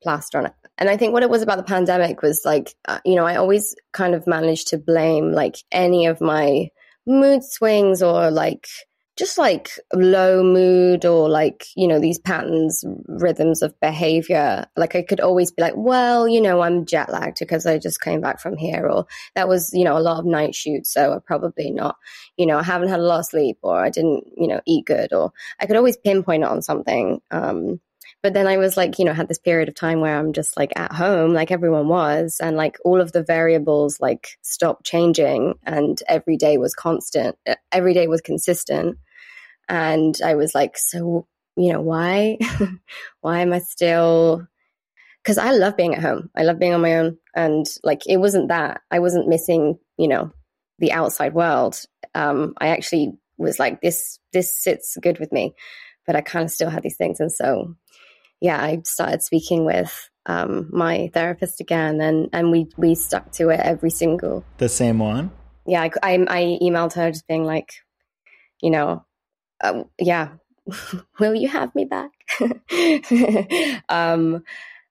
[0.02, 0.52] plaster on it.
[0.78, 3.36] And I think what it was about the pandemic was like, uh, you know, I
[3.36, 6.68] always kind of managed to blame like any of my
[7.06, 8.66] mood swings or like
[9.16, 14.66] just like low mood or like, you know, these patterns, rhythms of behavior.
[14.76, 18.00] Like I could always be like, well, you know, I'm jet lagged because I just
[18.00, 20.92] came back from here or that was, you know, a lot of night shoots.
[20.92, 21.96] So I probably not,
[22.36, 24.84] you know, I haven't had a lot of sleep or I didn't, you know, eat
[24.84, 27.22] good or I could always pinpoint it on something.
[27.30, 27.80] Um,
[28.22, 30.56] but then I was like, you know, had this period of time where I'm just
[30.56, 35.54] like at home, like everyone was, and like all of the variables like stopped changing
[35.64, 37.36] and every day was constant,
[37.72, 38.98] every day was consistent.
[39.68, 41.26] And I was like, so,
[41.56, 42.38] you know, why?
[43.20, 44.46] why am I still
[45.26, 46.30] because I love being at home.
[46.36, 47.18] I love being on my own.
[47.34, 48.82] And like, it wasn't that.
[48.92, 50.30] I wasn't missing, you know,
[50.78, 51.82] the outside world.
[52.14, 55.56] Um, I actually was like, this, this sits good with me.
[56.06, 57.18] But I kind of still had these things.
[57.18, 57.74] And so,
[58.40, 63.48] yeah, I started speaking with um, my therapist again and, and we, we stuck to
[63.48, 64.44] it every single.
[64.58, 65.32] The same one?
[65.66, 65.82] Yeah.
[65.82, 67.72] I, I, I emailed her just being like,
[68.62, 69.04] you know,
[69.60, 70.30] uh, yeah,
[71.18, 72.10] will you have me back?
[73.88, 74.44] um,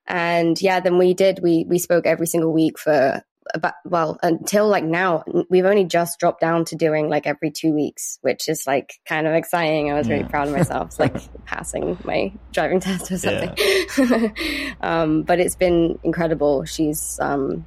[0.08, 1.40] and yeah, then we did.
[1.42, 3.24] We we spoke every single week for
[3.54, 5.24] about well until like now.
[5.50, 9.28] We've only just dropped down to doing like every two weeks, which is like kind
[9.28, 9.92] of exciting.
[9.92, 10.16] I was yeah.
[10.16, 13.56] really proud of myself, it's like passing my driving test or something.
[13.98, 14.74] Yeah.
[14.82, 16.66] um, but it's been incredible.
[16.66, 17.66] She's um,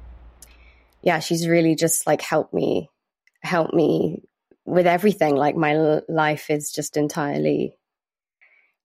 [1.01, 2.89] yeah, she's really just like helped me
[3.41, 4.23] helped me
[4.69, 5.35] with everything.
[5.35, 7.75] Like my life is just entirely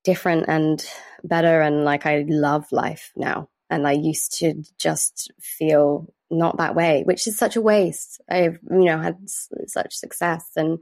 [0.03, 0.85] different and
[1.23, 1.61] better.
[1.61, 3.49] And like I love life now.
[3.70, 8.20] And I used to just feel not that way, which is such a waste.
[8.29, 10.79] I've, you know, had s- such success and,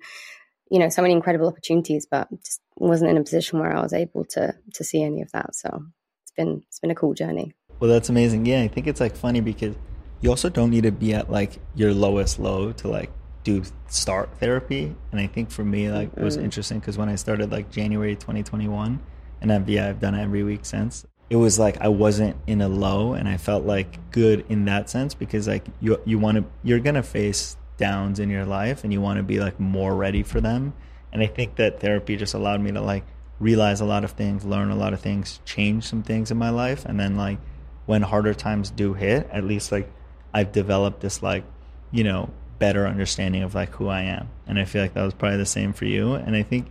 [0.71, 3.93] you know, so many incredible opportunities, but just wasn't in a position where I was
[3.93, 5.55] able to, to see any of that.
[5.55, 5.85] So
[6.25, 7.55] it's been, it's been a cool journey.
[7.79, 8.47] Well, that's amazing.
[8.47, 8.62] Yeah.
[8.62, 9.77] I think it's like funny because
[10.21, 13.11] you also don't need to be at like your lowest low to like
[13.44, 14.94] do start therapy.
[15.11, 18.14] And i think for me like it was interesting because when i started like january
[18.14, 19.00] 2021
[19.40, 22.61] and I've, yeah i've done it every week since it was like i wasn't in
[22.61, 26.38] a low and i felt like good in that sense because like you you want
[26.38, 29.94] to you're gonna face downs in your life and you want to be like more
[29.94, 30.72] ready for them.
[31.12, 33.05] And i think that therapy just allowed me to like
[33.40, 36.50] realize a lot of things learn a lot of things change some things in my
[36.50, 36.85] life.
[36.85, 37.38] And then like
[37.87, 39.90] when harder times do hit at least like
[40.33, 41.44] i've developed this like
[41.90, 42.31] you know
[42.62, 44.29] better understanding of like who I am.
[44.46, 46.14] And I feel like that was probably the same for you.
[46.14, 46.70] And I think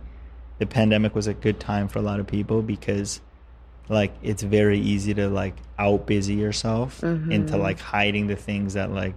[0.58, 3.20] the pandemic was a good time for a lot of people because
[3.90, 7.30] like it's very easy to like out busy yourself mm-hmm.
[7.30, 9.14] into like hiding the things that like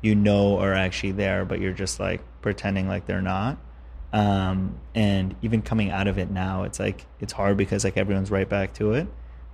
[0.00, 3.58] you know are actually there but you're just like pretending like they're not
[4.14, 8.30] um, and even coming out of it now it's like it's hard because like everyone's
[8.30, 9.06] right back to it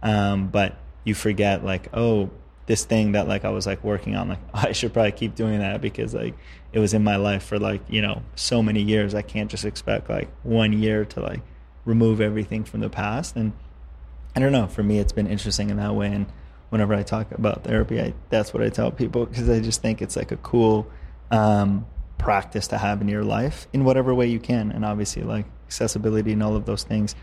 [0.05, 2.31] um, but you forget like oh
[2.67, 5.59] this thing that like I was like working on like I should probably keep doing
[5.59, 6.35] that because like
[6.73, 9.15] it was in my life for like you know so many years.
[9.15, 11.41] I can't just expect like one year to like
[11.85, 13.37] remove everything from the past.
[13.37, 13.53] And
[14.37, 14.67] I don't know.
[14.67, 16.09] For me it's been interesting in that way.
[16.09, 16.27] And
[16.69, 20.01] whenever I talk about therapy I that's what I tell people because I just think
[20.01, 20.89] it's like a cool
[21.31, 21.87] um,
[22.19, 24.71] practice to have in your life in whatever way you can.
[24.71, 27.15] And obviously like accessibility and all of those things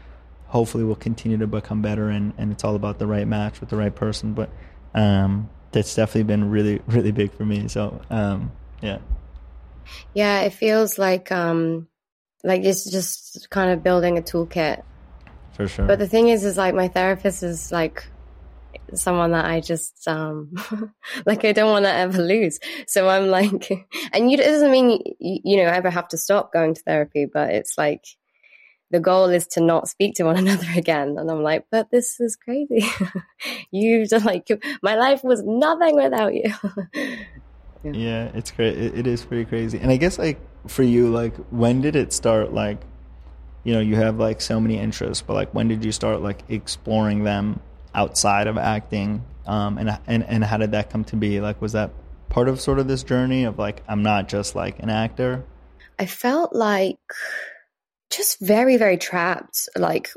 [0.48, 3.70] hopefully will continue to become better and, and it's all about the right match with
[3.70, 4.34] the right person.
[4.34, 4.50] But
[4.94, 7.68] um, that's definitely been really really big for me.
[7.68, 9.00] So um, yeah.
[10.14, 11.88] Yeah it feels like um
[12.44, 14.84] like it's just kind of building a toolkit.
[15.54, 15.86] For sure.
[15.86, 18.06] But the thing is is like my therapist is like
[18.94, 20.54] someone that I just um
[21.26, 22.60] like I don't want to ever lose.
[22.88, 23.70] So I'm like,
[24.14, 27.26] and you, it doesn't mean you, you know ever have to stop going to therapy,
[27.26, 28.06] but it's like
[28.92, 31.18] the goal is to not speak to one another again.
[31.18, 32.86] And I'm like, but this is crazy.
[33.72, 34.48] you just like
[34.82, 36.54] my life was nothing without you.
[37.84, 37.92] yeah.
[37.92, 38.32] yeah.
[38.34, 38.78] it's great.
[38.78, 39.80] It, it is pretty crazy.
[39.80, 42.54] And I guess like for you, like when did it start?
[42.54, 42.80] Like,
[43.64, 46.44] you know, you have like so many interests, but like when did you start like
[46.50, 47.60] exploring them
[47.94, 49.24] outside of acting?
[49.46, 51.40] Um, and, and, and how did that come to be?
[51.40, 51.92] Like, was that
[52.30, 55.46] part of sort of this journey of like, I'm not just like an actor?
[56.00, 57.00] I felt like
[58.18, 60.10] just very, very trapped, like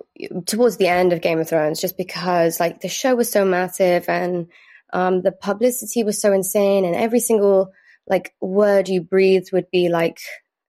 [0.46, 4.08] towards the end of Game of Thrones, just because like the show was so massive
[4.08, 4.48] and
[4.92, 7.72] um, the publicity was so insane, and every single
[8.06, 10.18] like word you breathed would be like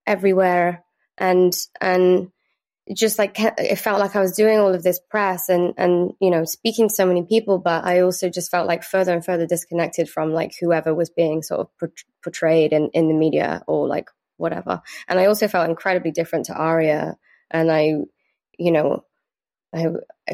[0.05, 0.83] everywhere,
[1.17, 2.31] and and
[2.93, 6.29] just like it felt like I was doing all of this press and and you
[6.29, 9.47] know speaking to so many people, but I also just felt like further and further
[9.47, 11.91] disconnected from like whoever was being sort of
[12.21, 14.09] portrayed in in the media or like
[14.41, 14.81] whatever.
[15.07, 17.17] And I also felt incredibly different to Arya.
[17.51, 17.95] and I,
[18.57, 19.05] you know,
[19.73, 19.87] I,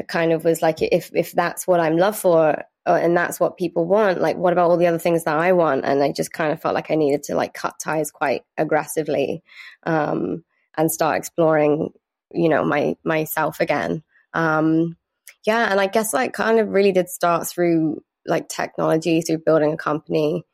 [0.08, 3.58] kind of was like, if if that's what I'm loved for, uh, and that's what
[3.58, 5.84] people want, like, what about all the other things that I want?
[5.84, 9.42] And I just kind of felt like I needed to like cut ties quite aggressively,
[9.84, 10.44] um,
[10.76, 11.92] and start exploring,
[12.32, 14.02] you know, my myself again.
[14.32, 14.96] Um,
[15.44, 19.72] yeah, and I guess like kind of really did start through like technology, through building
[19.72, 20.44] a company,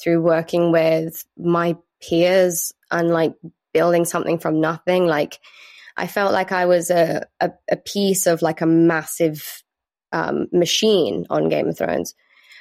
[0.00, 3.34] through working with my peers and like
[3.72, 5.06] building something from nothing.
[5.06, 5.38] Like
[5.96, 9.62] I felt like I was a, a, a piece of like a massive
[10.12, 12.14] um, machine on Game of Thrones,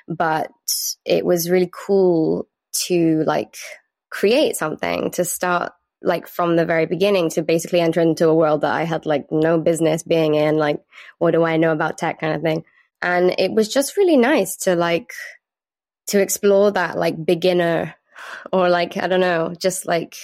[0.08, 0.52] but
[1.06, 2.48] it was really cool
[2.88, 3.58] to like
[4.10, 8.62] create something to start like from the very beginning to basically enter into a world
[8.62, 10.58] that I had like no business being in.
[10.58, 10.82] Like,
[11.20, 12.64] what do I know about tech kind of thing?
[13.02, 15.14] And it was just really nice to like
[16.08, 17.96] to explore that like beginner
[18.52, 20.16] or like I don't know, just like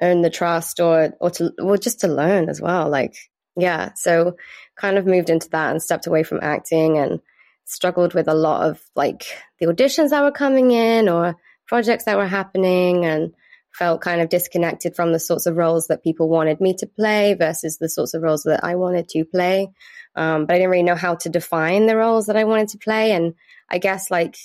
[0.00, 2.88] earn the trust or or to well just to learn as well.
[2.88, 3.16] Like
[3.56, 4.36] yeah, so
[4.76, 7.20] kind of moved into that and stepped away from acting and
[7.64, 9.24] struggled with a lot of like
[9.60, 11.36] the auditions that were coming in or
[11.66, 13.32] projects that were happening and
[13.72, 17.34] felt kind of disconnected from the sorts of roles that people wanted me to play
[17.34, 19.68] versus the sorts of roles that I wanted to play.
[20.16, 22.78] Um, but I didn't really know how to define the roles that I wanted to
[22.78, 23.12] play.
[23.12, 23.34] And
[23.68, 24.36] I guess like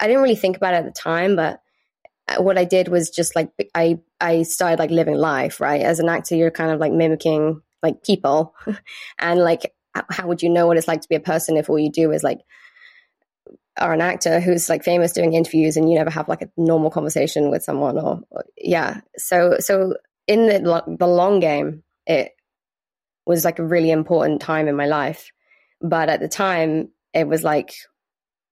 [0.00, 1.60] I didn't really think about it at the time, but
[2.28, 5.82] Uh, what I did was just like I I started like living life, right?
[5.82, 8.54] As an actor, you're kind of like mimicking like people,
[9.18, 9.72] and like
[10.10, 12.10] how would you know what it's like to be a person if all you do
[12.10, 12.40] is like
[13.78, 16.90] are an actor who's like famous doing interviews and you never have like a normal
[16.90, 19.00] conversation with someone or, or yeah.
[19.16, 19.94] So so
[20.26, 22.32] in the the long game, it
[23.26, 25.30] was like a really important time in my life,
[25.80, 27.74] but at the time it was like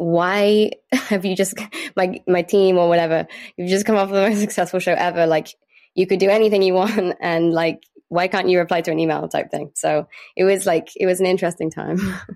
[0.03, 1.55] why have you just
[1.97, 5.27] my my team or whatever you've just come off the most successful show ever.
[5.27, 5.49] Like
[5.95, 9.27] you could do anything you want and like why can't you reply to an email
[9.29, 9.71] type thing?
[9.75, 11.99] So it was like it was an interesting time.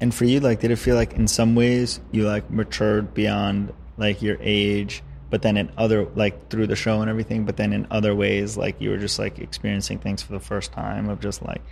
[0.00, 3.72] And for you like did it feel like in some ways you like matured beyond
[3.96, 7.72] like your age but then in other like through the show and everything but then
[7.72, 11.20] in other ways like you were just like experiencing things for the first time of
[11.20, 11.62] just like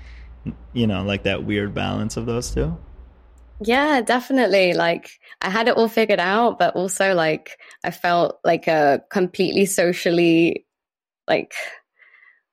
[0.72, 2.78] you know like that weird balance of those two
[3.60, 4.72] yeah, definitely.
[4.72, 5.10] Like
[5.42, 10.66] I had it all figured out, but also like I felt like a completely socially
[11.28, 11.52] like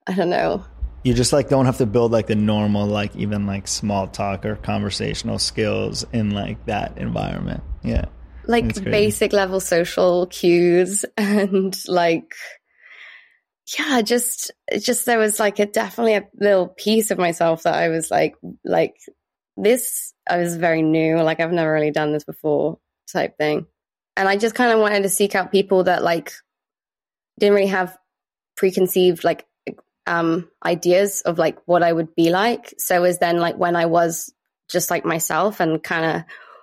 [0.06, 0.64] I don't know.
[1.04, 4.44] You just like don't have to build like the normal like even like small talk
[4.44, 7.62] or conversational skills in like that environment.
[7.82, 8.06] Yeah.
[8.46, 12.34] Like basic level social cues and like
[13.78, 17.88] yeah, just just there was like a definitely a little piece of myself that I
[17.88, 18.94] was like like
[19.58, 22.78] this I was very new, like I've never really done this before
[23.10, 23.66] type thing.
[24.16, 26.32] And I just kind of wanted to seek out people that like
[27.38, 27.96] didn't really have
[28.56, 29.46] preconceived like
[30.06, 32.74] um ideas of like what I would be like.
[32.78, 34.32] So as then like when I was
[34.68, 36.22] just like myself and kind of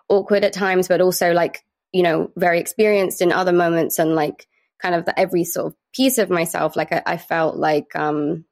[0.10, 4.48] awkward at times, but also like, you know, very experienced in other moments and like
[4.82, 8.46] kind of the, every sort of piece of myself, like I, I felt like um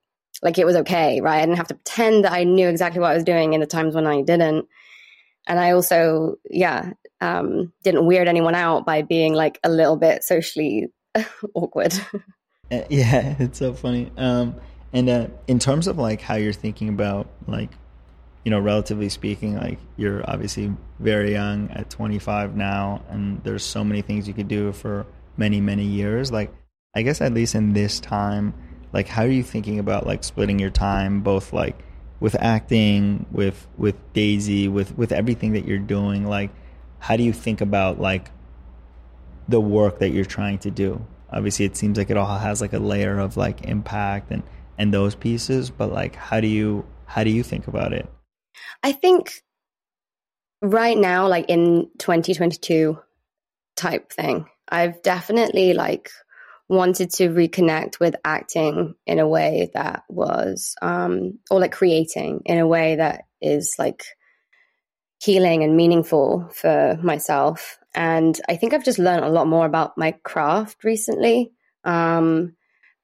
[0.43, 1.37] like it was okay, right?
[1.37, 3.65] I didn't have to pretend that I knew exactly what I was doing in the
[3.65, 4.67] times when I didn't.
[5.47, 6.91] And I also, yeah,
[7.21, 10.87] um, didn't weird anyone out by being like a little bit socially
[11.53, 11.93] awkward.
[12.71, 14.11] Uh, yeah, it's so funny.
[14.17, 14.55] Um,
[14.93, 17.71] And uh, in terms of like how you're thinking about like,
[18.45, 23.83] you know, relatively speaking, like you're obviously very young at 25 now, and there's so
[23.83, 26.31] many things you could do for many many years.
[26.31, 26.53] Like,
[26.93, 28.53] I guess at least in this time,
[28.93, 31.77] like how are you thinking about like splitting your time, both like
[32.19, 36.25] with acting, with with Daisie, with with everything that you're doing?
[36.25, 36.51] Like,
[36.99, 38.31] how do you think about like
[39.49, 41.05] the work that you're trying to do?
[41.29, 44.43] Obviously, it seems like it all has like a layer of like impact and
[44.77, 48.07] and those pieces but like how do you how do you think about it
[48.81, 49.43] i think
[50.61, 52.97] right now like in 2022
[53.75, 56.09] type thing i've definitely like
[56.73, 62.57] wanted to reconnect with acting in a way that was um or like creating in
[62.57, 64.03] a way that is like
[65.19, 69.97] healing and meaningful for myself and i think i've just learned a lot more about
[69.97, 71.51] my craft recently
[71.85, 72.53] um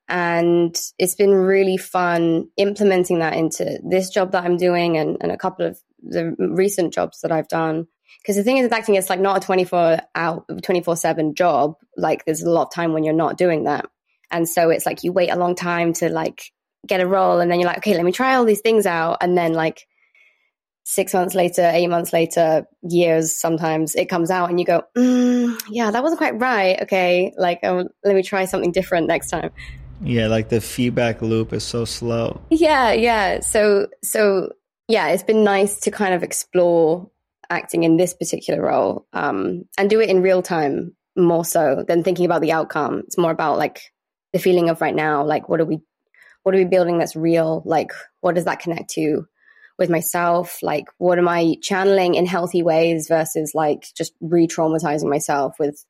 [0.09, 5.31] and it's been really fun implementing that into this job that I'm doing and, and
[5.31, 7.87] a couple of the recent jobs that I've done.
[8.21, 11.75] Because the thing is with acting, it's like not a 24 out, 24 seven job.
[11.97, 13.85] Like there's a lot of time when you're not doing that.
[14.31, 16.51] And so it's like you wait a long time to like
[16.87, 19.17] get a role and then you're like, okay, let me try all these things out.
[19.21, 19.87] And then like
[20.83, 25.59] six months later, eight months later, years sometimes it comes out and you go, mm,
[25.69, 26.81] yeah, that wasn't quite right.
[26.81, 29.51] Okay, like um, let me try something different next time.
[30.01, 32.41] Yeah, like the feedback loop is so slow.
[32.49, 33.41] Yeah, yeah.
[33.41, 34.51] So so
[34.87, 37.09] yeah, it's been nice to kind of explore
[37.49, 42.03] acting in this particular role um, and do it in real time more so than
[42.03, 43.03] thinking about the outcome.
[43.05, 43.81] It's more about like
[44.33, 45.79] the feeling of right now, like what are we
[46.43, 47.61] what are we building that's real?
[47.65, 47.91] Like
[48.21, 49.25] what does that connect to
[49.77, 50.59] with myself?
[50.61, 55.83] Like what am I channeling in healthy ways versus like just re-traumatizing myself with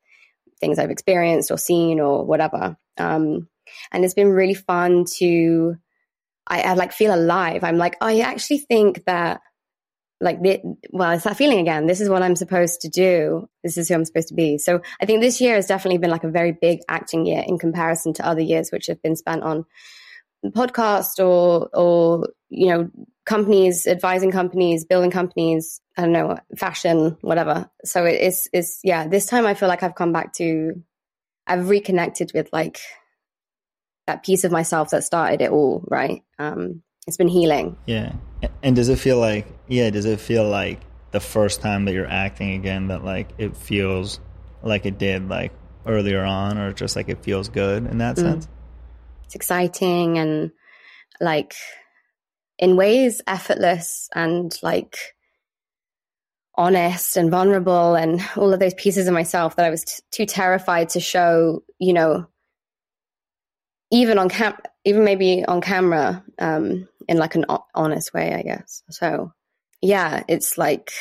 [0.58, 2.76] things I've experienced or seen or whatever.
[2.98, 3.48] Um,
[3.92, 5.76] and it's been really fun to
[6.46, 7.62] I, I like feel alive.
[7.62, 9.40] I'm like, I actually think that
[10.20, 10.60] like the,
[10.90, 11.86] well, it's that feeling again.
[11.86, 13.48] This is what I'm supposed to do.
[13.62, 14.58] This is who I'm supposed to be.
[14.58, 17.58] So I think this year has definitely been like a very big acting year in
[17.58, 19.64] comparison to other years, which have been spent on
[20.46, 22.90] podcast or or you know
[23.24, 25.80] companies, advising companies, building companies.
[25.96, 27.70] I don't know, fashion, whatever.
[27.84, 29.06] So it is is yeah.
[29.06, 30.82] This time I feel like I've come back to,
[31.46, 32.78] I've reconnected with like
[34.06, 36.22] that piece of myself that started it all, right?
[36.38, 37.76] Um, it's been healing.
[37.86, 38.12] Yeah.
[38.62, 40.80] And does it feel like, yeah, does it feel like
[41.10, 44.20] the first time that you're acting again that like it feels
[44.62, 45.52] like it did like
[45.86, 48.22] earlier on or just like it feels good in that mm.
[48.22, 48.48] sense?
[49.24, 50.52] It's exciting and
[51.20, 51.54] like
[52.58, 54.96] in ways effortless and like
[56.54, 60.26] honest and vulnerable and all of those pieces of myself that I was t- too
[60.26, 62.26] terrified to show, you know,
[63.90, 68.82] even on cam, even maybe on camera, um, in like an honest way, I guess.
[68.90, 69.32] So,
[69.82, 70.92] yeah, it's like,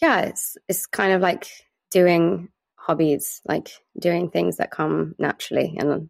[0.00, 1.48] yeah, it's it's kind of like
[1.90, 6.08] doing hobbies, like doing things that come naturally, and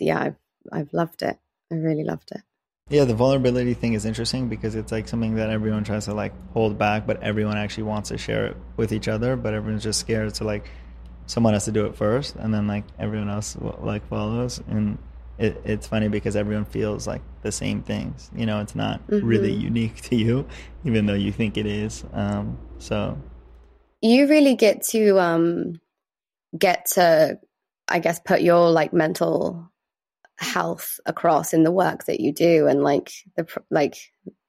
[0.00, 0.36] yeah, I've
[0.72, 1.38] I've loved it.
[1.72, 2.42] I really loved it.
[2.90, 6.34] Yeah, the vulnerability thing is interesting because it's like something that everyone tries to like
[6.52, 10.00] hold back, but everyone actually wants to share it with each other, but everyone's just
[10.00, 10.70] scared to like
[11.26, 14.98] someone has to do it first, and then like everyone else like follows and
[15.38, 18.30] it, it's funny because everyone feels like the same things.
[18.34, 19.26] You know, it's not mm-hmm.
[19.26, 20.46] really unique to you,
[20.84, 22.04] even though you think it is.
[22.12, 23.18] Um, so
[24.00, 25.80] you really get to um,
[26.56, 27.38] get to,
[27.88, 29.70] I guess, put your like mental
[30.36, 33.96] health across in the work that you do and like the like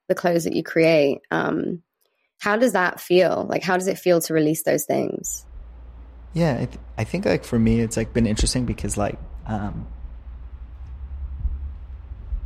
[0.08, 1.20] the clothes that you create.
[1.32, 1.82] Um,
[2.40, 3.48] how does that feel?
[3.50, 5.46] Like, how does it feel to release those things?
[6.34, 9.18] Yeah, I, th- I think like for me, it's like been interesting because like
[9.48, 9.88] um,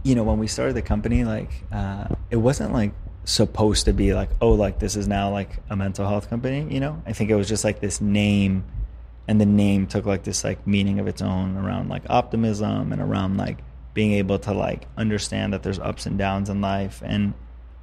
[0.04, 2.92] you know, when we started the company, like uh, it wasn't like
[3.26, 6.68] supposed to be like, oh, like this is now like a mental health company.
[6.70, 8.64] You know, I think it was just like this name,
[9.28, 13.02] and the name took like this like meaning of its own around like optimism and
[13.02, 13.60] around like
[13.94, 17.34] being able to like understand that there's ups and downs in life and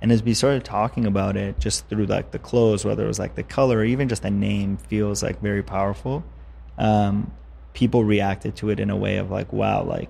[0.01, 3.19] and as we started talking about it just through like the clothes whether it was
[3.19, 6.25] like the color or even just the name feels like very powerful
[6.79, 7.31] um,
[7.75, 10.09] people reacted to it in a way of like wow like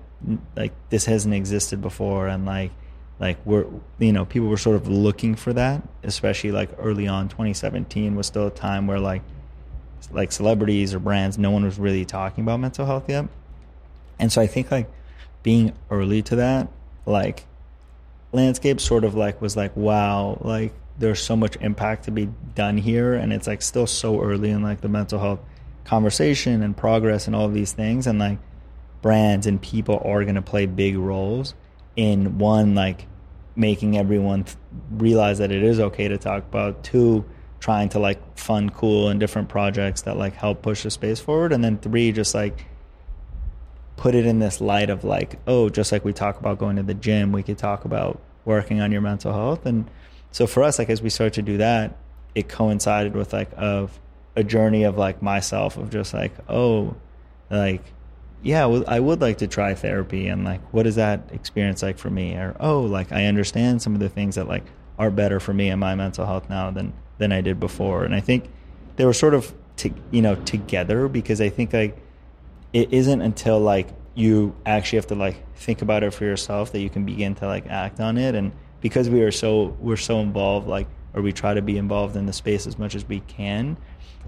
[0.55, 2.71] like this hasn't existed before and like
[3.19, 3.65] like we're
[3.99, 8.27] you know people were sort of looking for that especially like early on 2017 was
[8.27, 9.21] still a time where like
[10.11, 13.27] like celebrities or brands no one was really talking about mental health yet.
[14.19, 14.89] And so i think like
[15.43, 16.67] being early to that
[17.05, 17.45] like
[18.31, 22.77] landscape sort of like was like wow like there's so much impact to be done
[22.77, 25.39] here and it's like still so early in like the mental health
[25.85, 28.39] conversation and progress and all these things and like
[29.01, 31.53] brands and people are going to play big roles
[31.95, 33.07] in one like
[33.55, 34.45] making everyone
[34.91, 37.25] realize that it is okay to talk about two
[37.59, 41.51] trying to like fund cool and different projects that like help push the space forward
[41.51, 42.65] and then three just like
[43.95, 46.83] put it in this light of like oh just like we talk about going to
[46.83, 49.89] the gym we could talk about working on your mental health and
[50.31, 51.97] so for us like as we start to do that
[52.35, 53.99] it coincided with like of
[54.35, 56.95] a journey of like myself of just like oh
[57.49, 57.81] like
[58.47, 61.97] yeah well, i would like to try therapy and like what is that experience like
[61.97, 62.33] for me?
[62.33, 64.63] Or oh like i understand some of the things that like
[64.97, 68.03] are better for me and my mental health now than than i did before.
[68.05, 68.49] And i think
[68.95, 71.97] they were sort of to, you know together because i think like
[72.73, 76.79] it isn't until like you actually have to like think about it for yourself that
[76.79, 78.33] you can begin to like act on it.
[78.33, 82.15] And because we are so we're so involved like or we try to be involved
[82.15, 83.77] in the space as much as we can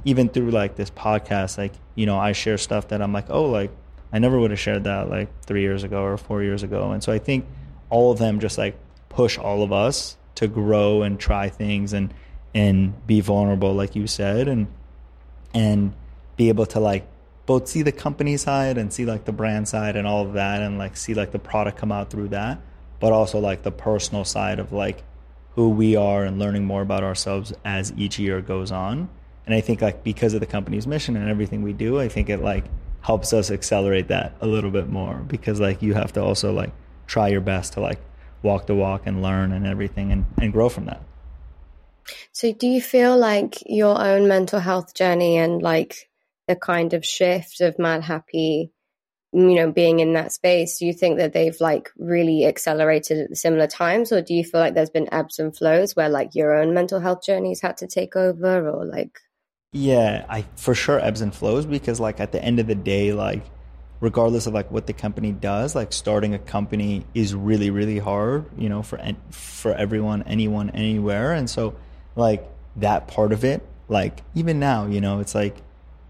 [0.05, 3.45] even through like this podcast like you know i share stuff that i'm like oh
[3.45, 3.69] like
[4.11, 6.91] i never would have shared that like three years ago or four years ago.
[6.91, 7.45] And so i think
[7.89, 8.77] all of them just like
[9.09, 12.13] push all of us to grow and try things and
[12.53, 14.67] and be vulnerable like you said and
[15.53, 15.93] and
[16.37, 17.07] be able to like
[17.45, 20.61] both see the company side and see like the brand side and all of that
[20.61, 22.61] and like see like the product come out through that
[22.99, 25.03] but also like the personal side of like
[25.55, 29.09] who we are and learning more about ourselves as each year goes on.
[29.45, 32.29] And i think like because of the company's mission and everything we do i think
[32.29, 32.65] it like
[33.01, 36.71] helps us accelerate that a little bit more because like you have to also like
[37.07, 37.99] try your best to like
[38.41, 41.01] walk the walk and learn and everything and, and grow from that.
[42.31, 46.09] So do you feel like your own mental health journey and like
[46.47, 48.71] the kind of shift of Madhappy
[49.31, 53.37] you know being in that space do you think that they've like really accelerated at
[53.37, 54.11] similar times?
[54.11, 56.99] Or do you feel like there's been ebbs and flows where like your own mental
[56.99, 59.19] health journeys had to take over or like
[59.71, 63.13] yeah i for sure ebbs and flows because like at the end of the day
[63.13, 63.45] like
[63.99, 68.45] regardless of like what the company does like starting a company is really really hard
[68.57, 68.97] you know for
[69.59, 71.33] for everyone anyone anywhere.
[71.33, 71.75] And so
[72.15, 72.47] like
[72.77, 75.57] that part of it like even now you know it's like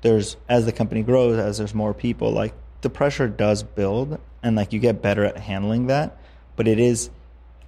[0.01, 4.55] there's as the company grows as there's more people like the pressure does build and
[4.55, 6.17] like you get better at handling that.
[6.55, 7.09] But it is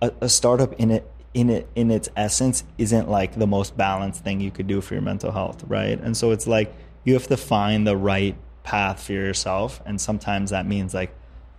[0.01, 4.23] a, a, startup in it in it in its essence isn't like the most balanced
[4.23, 5.99] thing you could do for your mental health right?
[5.99, 6.73] And so it's like
[7.03, 9.81] you have to find the right path for yourself.
[9.85, 11.15] And sometimes that means like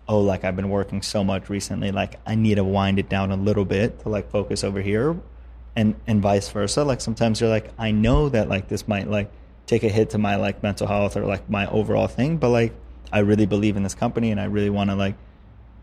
[0.09, 3.31] oh like i've been working so much recently like i need to wind it down
[3.31, 5.17] a little bit to like focus over here
[5.77, 6.85] and and vice versa.
[6.85, 9.31] Like sometimes you're like i know that like this might like
[9.67, 12.75] take a hit to my like mental health or like my overall thing but like
[13.13, 15.15] I really believe in this company and I really want to like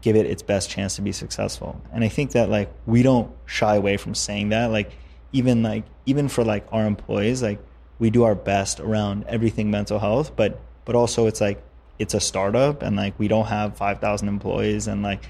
[0.02, 1.82] give it its best chance to be successful.
[1.92, 4.68] And I think that like we don't shy away from saying that.
[4.68, 4.92] Like
[5.32, 7.60] even like even for like our employees, like
[8.00, 11.62] we do our best around everything mental health, but but also it's like
[12.00, 15.22] it's a startup and like we don't have 5,000 employees and like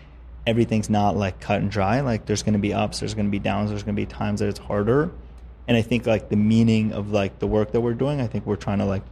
[0.46, 2.02] everything's not like cut and dry.
[2.02, 4.06] Like there's going to be ups, there's going to be downs, there's going to be
[4.06, 5.12] times that it's harder.
[5.68, 8.46] And I think like the meaning of like the work that we're doing, I think
[8.46, 9.04] we're trying to like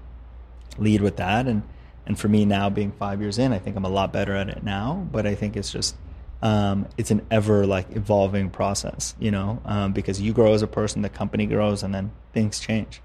[0.78, 1.64] lead with that and
[2.08, 4.49] and for me now, being five years in, I think I'm a lot better at
[4.49, 5.08] it now.
[5.12, 5.95] But I think it's just
[6.41, 10.68] um, it's an ever like evolving process, you know, um, because you grow as a
[10.68, 13.01] person, the company grows, and then things change.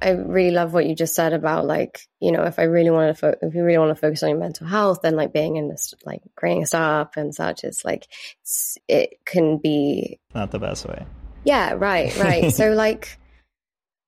[0.00, 3.16] I really love what you just said about like you know if I really want
[3.16, 5.56] to fo- if you really want to focus on your mental health, then like being
[5.56, 8.06] in this like creating a startup and such is like
[8.88, 11.04] it can be not the best way.
[11.44, 12.52] Yeah, right, right.
[12.52, 13.18] so like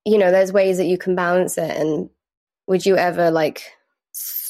[0.04, 2.10] you know, there's ways that you can balance it, and
[2.66, 3.62] would you ever like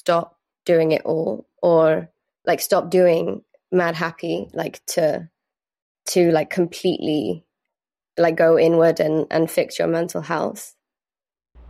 [0.05, 2.11] stop doing it all or
[2.45, 3.43] like stop doing
[3.73, 5.31] Madhappy like to
[6.07, 7.47] to like completely
[8.19, 10.77] like go inward and and fix your mental health?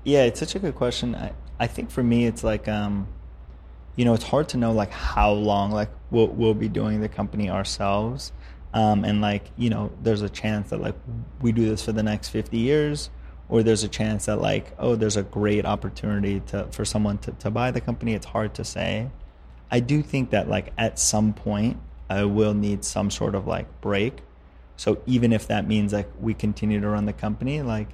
[0.02, 1.14] Yeah it's such a good question.
[1.14, 3.06] I i think for me it's like um
[3.94, 7.08] you know it's hard to know like how long like we'll, we'll be doing the
[7.08, 8.32] company ourselves.
[8.72, 10.96] Um and like you know there's a chance that like
[11.40, 13.10] we do this for the next 50 years
[13.48, 17.32] or there's a chance that like oh there's a great opportunity to for someone to,
[17.32, 19.10] to buy the company it's hard to say.
[19.70, 21.78] I do think that like at some point
[22.08, 24.18] i will need some sort of like break.
[24.76, 27.88] So even if that means like we continue to run the company like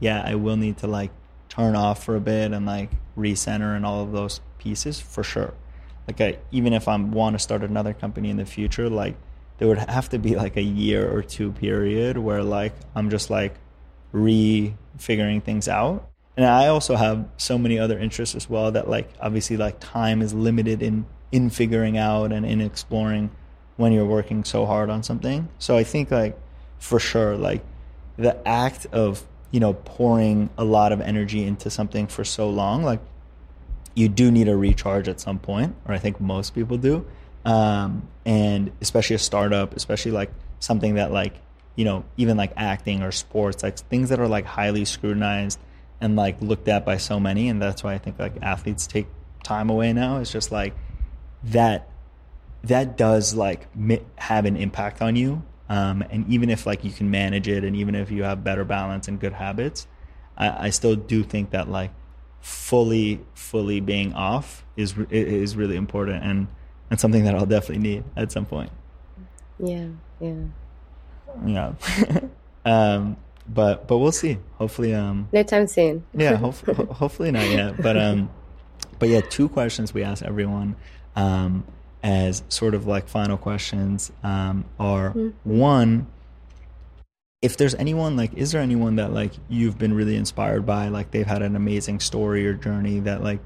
[0.00, 1.10] yeah i will need to like
[1.48, 5.54] turn off for a bit and like recenter and all of those pieces for sure.
[6.06, 9.16] Like I, even if i want to start another company in the future like
[9.58, 13.30] there would have to be like a year or two period where like i'm just
[13.30, 13.54] like
[14.12, 16.10] re figuring things out.
[16.36, 20.22] And I also have so many other interests as well that like obviously like time
[20.22, 23.30] is limited in in figuring out and in exploring
[23.76, 25.48] when you're working so hard on something.
[25.58, 26.38] So I think like
[26.78, 27.64] for sure like
[28.16, 32.82] the act of you know pouring a lot of energy into something for so long
[32.82, 33.00] like
[33.94, 37.06] you do need a recharge at some point or i think most people do
[37.46, 41.34] um, and especially a startup, especially like something that like
[41.76, 45.60] you know even like acting or sports, like things that are like highly scrutinized
[46.00, 49.06] and like looked at by so many, and that's why I think like athletes take
[49.44, 50.18] time away now.
[50.18, 50.74] It's just like
[51.44, 51.88] that
[52.64, 53.68] that does like
[54.16, 55.44] have an impact on you.
[55.68, 58.64] Um, and even if like you can manage it and even if you have better
[58.64, 59.88] balance and good habits
[60.36, 61.90] I, I still do think that like
[62.40, 66.48] fully fully being off is is really important and
[66.90, 68.70] and something that I'll definitely need at some point.
[69.58, 69.88] Yeah
[70.20, 70.44] yeah
[71.44, 71.72] yeah.
[72.64, 73.16] Um
[73.48, 74.38] but but we'll see.
[74.54, 76.04] Hopefully um no time soon.
[76.14, 77.80] Yeah hopefully hopefully not yet.
[77.80, 78.28] But um
[78.98, 80.74] but yeah two questions we ask everyone
[81.14, 81.64] um
[82.02, 85.30] as sort of like final questions um, are mm-hmm.
[85.58, 86.06] one
[87.42, 91.10] if there's anyone like is there anyone that like you've been really inspired by like
[91.10, 93.40] they've had an amazing story or journey that like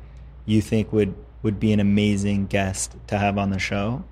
[0.46, 4.04] you think would would be an amazing guest to have on the show?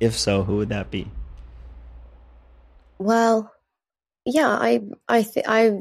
[0.00, 1.10] If so who would that be
[2.98, 3.52] well
[4.24, 5.72] yeah i i think i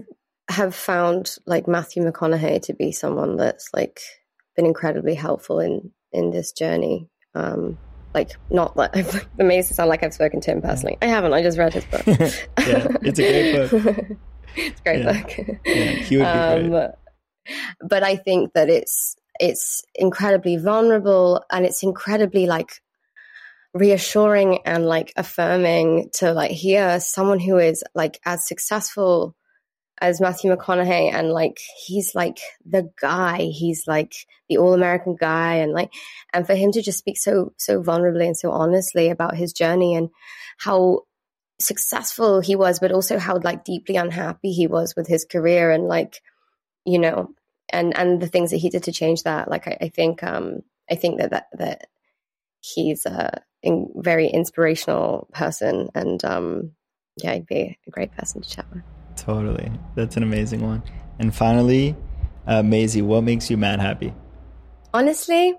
[0.50, 4.02] have found like matthew mcconaughey to be someone that's like
[4.56, 7.78] been incredibly helpful in in this journey um
[8.14, 10.98] like not that I'm amazed to sound like I've spoken to him personally.
[11.02, 11.34] I haven't.
[11.34, 12.06] I just read his book.
[12.08, 14.18] yeah, it's a great book.
[14.56, 15.22] it's a great yeah.
[15.22, 15.60] book.
[15.66, 16.92] Yeah, he would be um, great.
[17.82, 22.82] But I think that it's it's incredibly vulnerable and it's incredibly like
[23.74, 29.36] reassuring and like affirming to like hear someone who is like as successful
[30.00, 33.44] as Matthew McConaughey and like he's like the guy.
[33.46, 34.14] He's like
[34.50, 35.92] the all American guy and like
[36.34, 39.96] and for him to just speak so so vulnerably and so honestly about his journey
[39.96, 40.10] and
[40.58, 41.02] how
[41.62, 45.88] successful he was but also how like deeply unhappy he was with his career and
[45.88, 46.20] like
[46.84, 47.30] you know
[47.70, 49.50] and and the things that he did to change that.
[49.50, 51.88] Like I, I think um I think that that that
[52.62, 56.72] he's a in, very inspirational person and um
[57.18, 58.84] yeah he'd be a great person to chat with
[59.16, 59.72] Totally.
[59.96, 60.84] That's an amazing one.
[61.20, 61.96] And finally,
[62.48, 64.14] uh, Maisie, what makes you mad happy?
[64.94, 65.56] Honestly,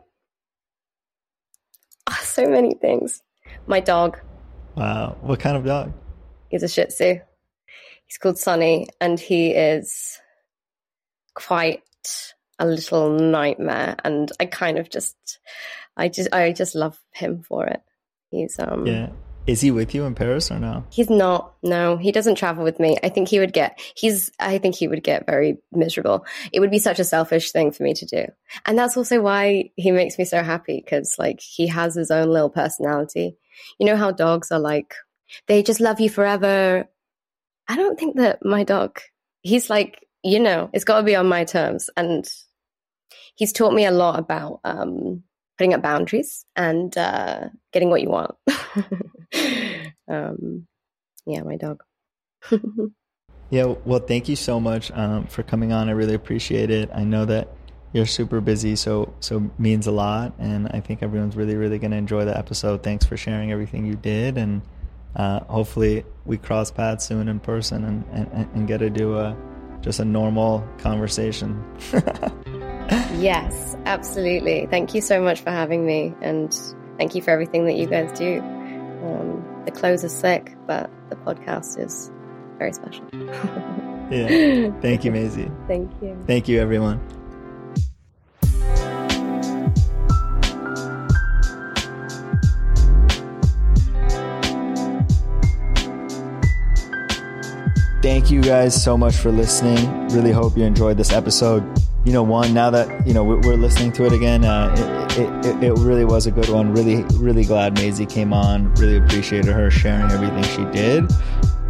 [2.07, 3.23] oh, so many things.
[3.67, 4.19] My dog.
[4.77, 5.17] Wow.
[5.21, 5.93] What kind of dog?
[6.51, 7.21] He's a Shih Tzu.
[8.07, 10.21] He's called Sunny, and he is
[11.35, 11.83] quite
[12.59, 13.97] a little nightmare.
[14.05, 15.39] And I kind of just,
[15.97, 17.83] I just, I just love him for it.
[18.31, 19.11] He's um, yeah.
[19.47, 20.85] Is he with you in Paris or no?
[20.91, 21.53] He's not.
[21.63, 22.97] No, he doesn't travel with me.
[23.03, 26.25] I think he would get, he's, I think he would get very miserable.
[26.51, 28.25] It would be such a selfish thing for me to do.
[28.65, 32.31] And that's also why he makes me so happy because like he has his own
[32.31, 33.37] little personality.
[33.79, 34.95] You know how dogs are like,
[35.47, 36.89] they just love you forever.
[37.69, 38.99] I don't think that my dog,
[39.43, 41.91] he's like, you know, it's got to be on my terms.
[41.99, 42.27] And
[43.35, 45.23] he's taught me a lot about, um,
[45.59, 48.35] putting up boundaries and uh, getting what you want.
[50.09, 50.67] um,
[51.27, 51.83] yeah, my dog.
[53.51, 55.89] yeah, well, thank you so much um, for coming on.
[55.89, 56.91] I really appreciate it.
[56.95, 57.49] I know that
[57.93, 61.93] you're super busy, so so means a lot, and I think everyone's really really going
[61.93, 62.83] to enjoy the episode.
[62.83, 64.63] Thanks for sharing everything you did, and
[65.15, 69.37] uh, hopefully we cross paths soon in person and, and, and get to do a
[69.81, 71.63] just a normal conversation.
[72.91, 74.67] yes, absolutely.
[74.67, 76.53] Thank you so much for having me, and
[76.99, 78.41] thank you for everything that you guys do.
[78.41, 82.11] Um, the clothes are sick, but the podcast is
[82.59, 83.07] very special.
[84.11, 84.71] yeah.
[84.81, 85.51] Thank you, Maisie.
[85.67, 86.17] Thank you.
[86.27, 87.01] Thank you, everyone.
[98.03, 100.09] Thank you guys so much for listening.
[100.09, 101.65] Really hope you enjoyed this episode
[102.05, 104.75] you know, one now that you know we're, listening to it again, uh,
[105.13, 106.73] it, it, it, really was a good one.
[106.73, 108.75] Really, really glad Maisie came on.
[108.75, 111.11] Really appreciated her sharing everything she did,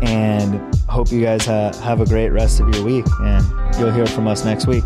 [0.02, 3.06] and hope you guys ha- have a great rest of your week.
[3.20, 3.44] And
[3.78, 4.82] you'll hear from us next week.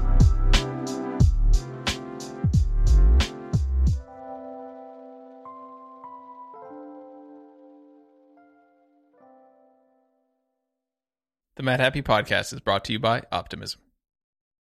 [11.57, 13.88] The Madhappy Podcast is brought to you by Optimism.